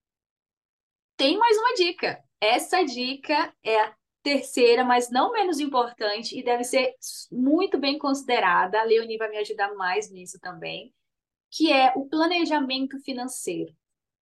Tem 1.18 1.36
mais 1.36 1.58
uma 1.58 1.74
dica. 1.74 2.24
Essa 2.40 2.84
dica 2.84 3.52
é 3.64 3.82
a 3.82 3.96
terceira, 4.22 4.84
mas 4.84 5.10
não 5.10 5.32
menos 5.32 5.60
importante, 5.60 6.38
e 6.38 6.44
deve 6.44 6.64
ser 6.64 6.94
muito 7.32 7.80
bem 7.80 7.98
considerada, 7.98 8.80
a 8.80 8.84
Leonie 8.84 9.18
vai 9.18 9.30
me 9.30 9.38
ajudar 9.38 9.74
mais 9.74 10.12
nisso 10.12 10.38
também, 10.40 10.94
que 11.50 11.74
é 11.74 11.92
o 11.96 12.08
planejamento 12.08 13.00
financeiro. 13.00 13.74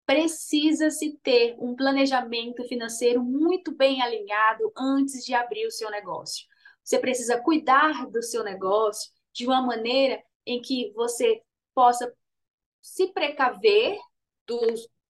Precisa-se 0.05 1.17
ter 1.23 1.55
um 1.59 1.75
planejamento 1.75 2.63
financeiro 2.67 3.23
muito 3.23 3.75
bem 3.75 4.01
alinhado 4.01 4.71
antes 4.77 5.25
de 5.25 5.33
abrir 5.33 5.65
o 5.65 5.71
seu 5.71 5.89
negócio. 5.89 6.45
Você 6.83 6.99
precisa 6.99 7.41
cuidar 7.41 8.07
do 8.11 8.21
seu 8.21 8.43
negócio 8.43 9.11
de 9.33 9.47
uma 9.47 9.61
maneira 9.61 10.21
em 10.45 10.61
que 10.61 10.91
você 10.93 11.41
possa 11.73 12.13
se 12.81 13.07
precaver 13.07 13.97
do, 14.45 14.59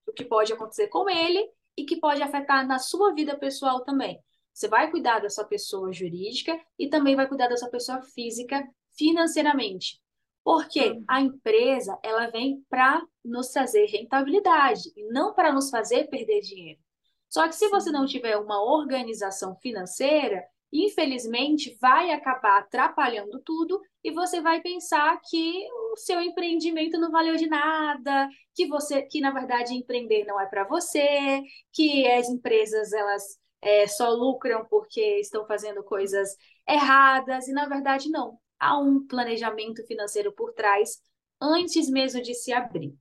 do 0.06 0.14
que 0.14 0.24
pode 0.24 0.54
acontecer 0.54 0.88
com 0.88 1.10
ele 1.10 1.52
e 1.76 1.84
que 1.84 2.00
pode 2.00 2.22
afetar 2.24 2.66
na 2.66 2.80
sua 2.80 3.14
vida 3.14 3.38
pessoal 3.38 3.84
também. 3.84 4.18
Você 4.54 4.70
vai 4.70 4.90
cuidar 4.90 5.20
da 5.20 5.30
sua 5.30 5.44
pessoa 5.44 5.92
jurídica 5.92 6.58
e 6.80 6.88
também 6.88 7.18
vai 7.18 7.28
cuidar 7.28 7.50
da 7.50 7.58
sua 7.58 7.70
pessoa 7.70 8.02
física 8.02 8.66
financeiramente. 8.98 10.00
Porque 10.46 10.92
uhum. 10.92 11.04
a 11.08 11.20
empresa, 11.22 11.98
ela 12.04 12.28
vem 12.28 12.64
para 12.70 13.02
nos 13.24 13.48
trazer 13.48 13.88
rentabilidade 13.88 14.92
e 14.96 15.04
não 15.08 15.34
para 15.34 15.52
nos 15.52 15.72
fazer 15.72 16.08
perder 16.08 16.42
dinheiro. 16.42 16.80
Só 17.28 17.48
que 17.48 17.56
se 17.56 17.68
você 17.68 17.92
não 17.92 18.06
tiver 18.06 18.38
uma 18.38 18.64
organização 18.64 19.56
financeira, 19.56 20.44
infelizmente 20.72 21.76
vai 21.82 22.12
acabar 22.12 22.60
atrapalhando 22.60 23.42
tudo 23.44 23.82
e 24.04 24.12
você 24.12 24.40
vai 24.40 24.62
pensar 24.62 25.20
que 25.28 25.68
o 25.92 25.98
seu 25.98 26.22
empreendimento 26.22 27.00
não 27.00 27.12
valeu 27.12 27.36
de 27.38 27.48
nada, 27.48 28.30
que 28.54 28.68
você 28.68 29.02
que 29.02 29.20
na 29.20 29.32
verdade 29.32 29.74
empreender 29.74 30.26
não 30.26 30.40
é 30.40 30.46
para 30.46 30.64
você, 30.64 31.42
que 31.74 32.08
as 32.08 32.30
empresas 32.30 32.94
elas 32.94 33.40
é, 33.62 33.88
só 33.88 34.10
lucram 34.12 34.64
porque 34.70 35.20
estão 35.20 35.44
fazendo 35.48 35.84
coisas 35.84 36.38
erradas, 36.70 37.48
e 37.48 37.52
na 37.52 37.68
verdade 37.68 38.10
não. 38.10 38.38
Há 38.60 38.80
um 38.80 39.06
planejamento 39.06 39.86
financeiro 39.86 40.32
por 40.32 40.54
trás 40.54 41.02
antes 41.42 41.90
mesmo 41.90 42.22
de 42.22 42.34
se 42.34 42.54
abrir. 42.54 42.96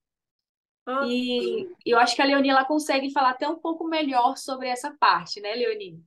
Ah, 0.87 1.07
e 1.07 1.69
eu 1.87 1.99
acho 1.99 2.14
que 2.14 2.21
a 2.21 2.25
Leonie 2.27 2.51
ela 2.51 2.64
consegue 2.64 3.11
falar 3.11 3.31
até 3.31 3.49
um 3.49 3.59
pouco 3.59 3.87
melhor 3.87 4.37
sobre 4.37 4.69
essa 4.69 4.95
parte, 4.99 5.40
né, 5.40 5.55
Leonie? 5.55 5.99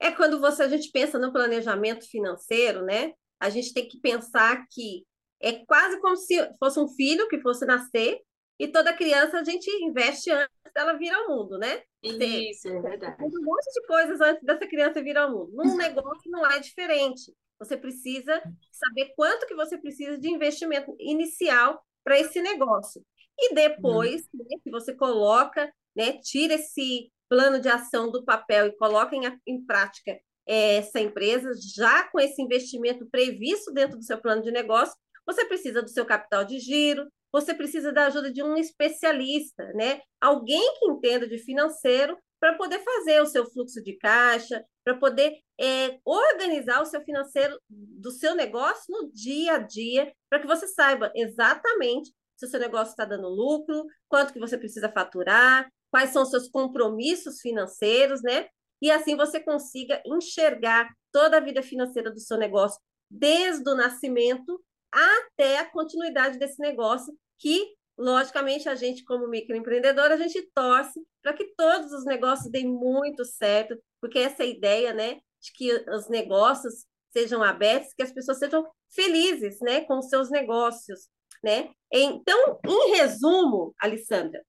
É 0.00 0.10
quando 0.12 0.40
você 0.40 0.62
a 0.62 0.68
gente 0.68 0.90
pensa 0.90 1.18
no 1.18 1.32
planejamento 1.32 2.08
financeiro, 2.08 2.84
né? 2.84 3.12
A 3.38 3.50
gente 3.50 3.74
tem 3.74 3.86
que 3.86 4.00
pensar 4.00 4.64
que 4.70 5.04
é 5.40 5.64
quase 5.66 6.00
como 6.00 6.16
se 6.16 6.36
fosse 6.58 6.80
um 6.80 6.88
filho 6.88 7.28
que 7.28 7.40
fosse 7.40 7.66
nascer 7.66 8.20
e 8.58 8.66
toda 8.66 8.96
criança 8.96 9.38
a 9.38 9.44
gente 9.44 9.70
investe 9.84 10.30
antes 10.30 10.72
dela 10.74 10.94
vir 10.94 11.12
ao 11.12 11.28
mundo, 11.28 11.58
né? 11.58 11.82
Isso, 12.02 12.68
é 12.68 12.80
verdade. 12.80 13.22
Um 13.22 13.44
monte 13.44 13.72
de 13.72 13.86
coisas 13.86 14.20
antes 14.20 14.42
dessa 14.42 14.66
criança 14.66 15.02
vir 15.02 15.16
ao 15.16 15.30
mundo. 15.30 15.52
Num 15.52 15.76
negócio 15.76 16.30
não 16.30 16.44
é 16.50 16.58
diferente. 16.58 17.32
Você 17.58 17.76
precisa 17.76 18.40
saber 18.72 19.12
quanto 19.16 19.46
que 19.46 19.54
você 19.54 19.76
precisa 19.78 20.18
de 20.18 20.28
investimento 20.30 20.94
inicial 20.98 21.82
para 22.04 22.18
esse 22.18 22.40
negócio. 22.40 23.04
E 23.38 23.54
depois 23.54 24.22
hum. 24.34 24.44
né, 24.50 24.58
que 24.62 24.70
você 24.70 24.94
coloca, 24.94 25.72
né, 25.94 26.18
tira 26.22 26.54
esse 26.54 27.12
plano 27.28 27.60
de 27.60 27.68
ação 27.68 28.10
do 28.10 28.24
papel 28.24 28.68
e 28.68 28.76
coloca 28.76 29.14
em, 29.14 29.22
em 29.46 29.64
prática 29.64 30.18
essa 30.46 30.98
empresa 30.98 31.50
já 31.74 32.08
com 32.08 32.18
esse 32.18 32.40
investimento 32.40 33.06
previsto 33.10 33.70
dentro 33.70 33.98
do 33.98 34.02
seu 34.02 34.18
plano 34.18 34.42
de 34.42 34.50
negócio, 34.50 34.96
você 35.26 35.44
precisa 35.44 35.82
do 35.82 35.90
seu 35.90 36.06
capital 36.06 36.42
de 36.42 36.58
giro, 36.58 37.06
você 37.30 37.54
precisa 37.54 37.92
da 37.92 38.06
ajuda 38.06 38.32
de 38.32 38.42
um 38.42 38.56
especialista, 38.56 39.70
né? 39.74 40.00
Alguém 40.18 40.74
que 40.78 40.86
entenda 40.86 41.28
de 41.28 41.36
financeiro 41.36 42.16
para 42.40 42.56
poder 42.56 42.82
fazer 42.82 43.20
o 43.20 43.26
seu 43.26 43.44
fluxo 43.44 43.82
de 43.82 43.98
caixa, 43.98 44.64
para 44.88 44.96
poder 44.96 45.38
é, 45.60 45.98
organizar 46.02 46.80
o 46.80 46.86
seu 46.86 47.02
financeiro 47.02 47.60
do 47.68 48.10
seu 48.10 48.34
negócio 48.34 48.84
no 48.88 49.12
dia 49.12 49.56
a 49.56 49.58
dia, 49.58 50.10
para 50.30 50.40
que 50.40 50.46
você 50.46 50.66
saiba 50.66 51.12
exatamente 51.14 52.10
se 52.34 52.46
o 52.46 52.48
seu 52.48 52.58
negócio 52.58 52.92
está 52.92 53.04
dando 53.04 53.28
lucro, 53.28 53.84
quanto 54.08 54.32
que 54.32 54.38
você 54.38 54.56
precisa 54.56 54.90
faturar, 54.90 55.70
quais 55.90 56.08
são 56.10 56.22
os 56.22 56.30
seus 56.30 56.48
compromissos 56.48 57.40
financeiros, 57.42 58.22
né? 58.22 58.48
E 58.80 58.90
assim 58.90 59.14
você 59.14 59.40
consiga 59.40 60.00
enxergar 60.06 60.88
toda 61.12 61.36
a 61.36 61.40
vida 61.40 61.62
financeira 61.62 62.10
do 62.10 62.20
seu 62.20 62.38
negócio, 62.38 62.80
desde 63.10 63.68
o 63.68 63.74
nascimento 63.74 64.58
até 64.90 65.58
a 65.58 65.70
continuidade 65.70 66.38
desse 66.38 66.58
negócio, 66.60 67.12
que, 67.38 67.74
logicamente, 67.98 68.68
a 68.68 68.74
gente, 68.74 69.04
como 69.04 69.28
microempreendedor, 69.28 70.12
a 70.12 70.16
gente 70.16 70.40
torce 70.54 71.00
para 71.20 71.32
que 71.32 71.52
todos 71.56 71.92
os 71.92 72.04
negócios 72.04 72.50
deem 72.50 72.68
muito 72.68 73.24
certo, 73.24 73.76
porque 74.00 74.20
essa 74.20 74.42
é 74.42 74.46
a 74.46 74.48
ideia, 74.48 74.94
né, 74.94 75.20
de 75.40 75.52
que 75.52 75.72
os 75.90 76.08
negócios 76.08 76.86
sejam 77.12 77.42
abertos, 77.42 77.92
que 77.94 78.02
as 78.02 78.12
pessoas 78.12 78.38
sejam 78.38 78.66
felizes, 78.90 79.60
né, 79.60 79.82
com 79.82 79.98
os 79.98 80.08
seus 80.08 80.30
negócios, 80.30 81.08
né? 81.42 81.70
Então, 81.92 82.58
em 82.64 82.96
resumo, 82.96 83.74
Alessandra, 83.80 84.42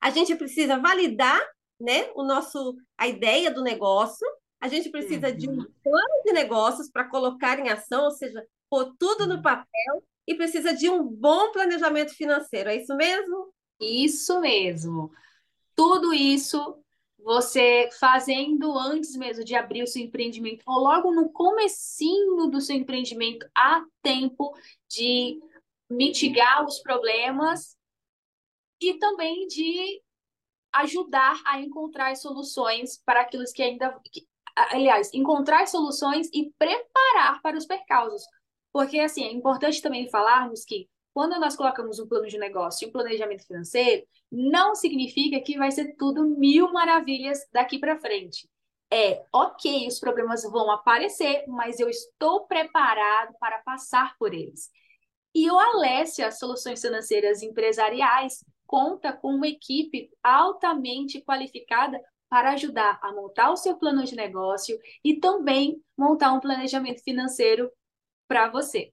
a 0.00 0.10
gente 0.10 0.34
precisa 0.36 0.78
validar, 0.78 1.40
né, 1.80 2.10
o 2.14 2.22
nosso 2.22 2.76
a 2.98 3.08
ideia 3.08 3.50
do 3.50 3.62
negócio, 3.62 4.26
a 4.60 4.68
gente 4.68 4.90
precisa 4.90 5.28
uhum. 5.28 5.36
de 5.36 5.48
um 5.48 5.58
uhum. 5.58 5.66
plano 5.82 6.22
de 6.24 6.32
negócios 6.32 6.90
para 6.90 7.08
colocar 7.08 7.58
em 7.58 7.68
ação, 7.68 8.04
ou 8.04 8.10
seja, 8.10 8.46
pôr 8.70 8.94
tudo 8.98 9.26
no 9.26 9.42
papel 9.42 10.02
e 10.26 10.34
precisa 10.34 10.74
de 10.74 10.88
um 10.88 11.04
bom 11.04 11.50
planejamento 11.52 12.14
financeiro. 12.14 12.70
É 12.70 12.76
isso 12.76 12.94
mesmo? 12.96 13.52
Isso 13.80 14.40
mesmo. 14.40 15.10
Tudo 15.74 16.12
isso 16.12 16.78
você 17.18 17.88
fazendo 18.00 18.76
antes 18.76 19.16
mesmo 19.16 19.44
de 19.44 19.54
abrir 19.54 19.82
o 19.82 19.86
seu 19.86 20.02
empreendimento 20.02 20.64
ou 20.66 20.80
logo 20.80 21.12
no 21.12 21.30
comecinho 21.30 22.48
do 22.48 22.60
seu 22.60 22.74
empreendimento 22.76 23.48
há 23.54 23.84
tempo 24.02 24.52
de 24.88 25.38
mitigar 25.88 26.64
os 26.64 26.80
problemas 26.80 27.76
e 28.80 28.94
também 28.94 29.46
de 29.46 30.02
ajudar 30.72 31.40
a 31.46 31.60
encontrar 31.60 32.16
soluções 32.16 33.00
para 33.04 33.20
aquilo 33.20 33.44
que 33.54 33.62
ainda 33.62 34.00
aliás, 34.54 35.12
encontrar 35.14 35.66
soluções 35.66 36.28
e 36.32 36.52
preparar 36.58 37.40
para 37.42 37.56
os 37.56 37.66
percalços. 37.66 38.22
Porque 38.72 38.98
assim, 38.98 39.24
é 39.24 39.32
importante 39.32 39.82
também 39.82 40.08
falarmos 40.08 40.64
que 40.64 40.88
quando 41.12 41.38
nós 41.38 41.54
colocamos 41.54 41.98
um 41.98 42.06
plano 42.06 42.26
de 42.26 42.38
negócio 42.38 42.86
e 42.86 42.88
um 42.88 42.92
planejamento 42.92 43.46
financeiro, 43.46 44.06
não 44.30 44.74
significa 44.74 45.40
que 45.40 45.58
vai 45.58 45.70
ser 45.70 45.94
tudo 45.96 46.24
mil 46.24 46.72
maravilhas 46.72 47.46
daqui 47.52 47.78
para 47.78 48.00
frente. 48.00 48.48
É, 48.90 49.24
ok, 49.32 49.86
os 49.86 49.98
problemas 49.98 50.42
vão 50.42 50.70
aparecer, 50.70 51.44
mas 51.48 51.80
eu 51.80 51.88
estou 51.88 52.46
preparado 52.46 53.34
para 53.38 53.58
passar 53.58 54.16
por 54.18 54.34
eles. 54.34 54.70
E 55.34 55.50
o 55.50 55.58
Alessia 55.58 56.30
Soluções 56.30 56.80
Financeiras 56.80 57.42
Empresariais 57.42 58.44
conta 58.66 59.12
com 59.12 59.34
uma 59.34 59.48
equipe 59.48 60.10
altamente 60.22 61.22
qualificada 61.22 62.00
para 62.28 62.52
ajudar 62.52 62.98
a 63.02 63.12
montar 63.12 63.50
o 63.50 63.56
seu 63.56 63.76
plano 63.76 64.04
de 64.04 64.16
negócio 64.16 64.78
e 65.04 65.20
também 65.20 65.82
montar 65.96 66.32
um 66.32 66.40
planejamento 66.40 67.02
financeiro 67.02 67.70
para 68.32 68.50
você. 68.50 68.90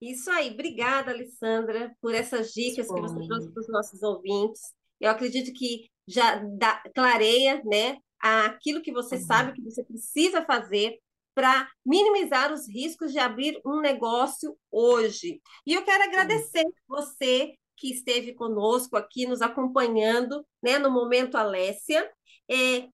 Isso 0.00 0.30
aí, 0.30 0.50
obrigada, 0.50 1.10
Alessandra, 1.10 1.92
por 2.00 2.14
essas 2.14 2.52
dicas 2.52 2.86
que 2.86 3.00
você 3.00 3.26
trouxe 3.26 3.52
para 3.52 3.60
os 3.60 3.68
nossos 3.68 4.00
ouvintes. 4.00 4.60
Eu 5.00 5.10
acredito 5.10 5.52
que 5.52 5.90
já 6.06 6.36
dá, 6.36 6.80
clareia 6.94 7.60
né, 7.64 7.98
aquilo 8.20 8.80
que 8.80 8.92
você 8.92 9.16
uhum. 9.16 9.22
sabe 9.22 9.52
que 9.52 9.62
você 9.62 9.82
precisa 9.84 10.44
fazer 10.44 10.98
para 11.34 11.68
minimizar 11.84 12.52
os 12.52 12.68
riscos 12.68 13.12
de 13.12 13.18
abrir 13.18 13.60
um 13.66 13.80
negócio 13.80 14.56
hoje. 14.70 15.40
E 15.66 15.74
eu 15.74 15.84
quero 15.84 16.04
agradecer 16.04 16.64
uhum. 16.64 16.72
você 16.88 17.54
que 17.76 17.92
esteve 17.92 18.34
conosco 18.34 18.96
aqui, 18.96 19.26
nos 19.26 19.42
acompanhando 19.42 20.46
né, 20.62 20.78
no 20.78 20.92
Momento 20.92 21.36
Alessia. 21.36 22.08
É, 22.48 22.88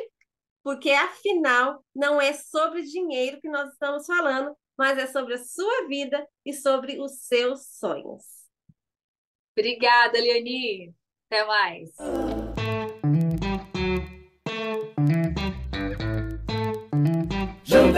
porque 0.61 0.91
afinal 0.91 1.81
não 1.95 2.19
é 2.19 2.33
sobre 2.33 2.83
dinheiro 2.83 3.39
que 3.39 3.47
nós 3.47 3.71
estamos 3.71 4.05
falando, 4.05 4.53
mas 4.77 4.97
é 4.97 5.07
sobre 5.07 5.35
a 5.35 5.43
sua 5.43 5.87
vida 5.87 6.27
e 6.45 6.51
sobre 6.53 6.99
os 6.99 7.21
seus 7.21 7.65
sonhos. 7.79 8.25
Obrigada, 9.55 10.19
Leoni. 10.19 10.93
Até 11.29 11.45
mais. 11.45 11.91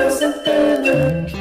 Santana. 0.10 1.39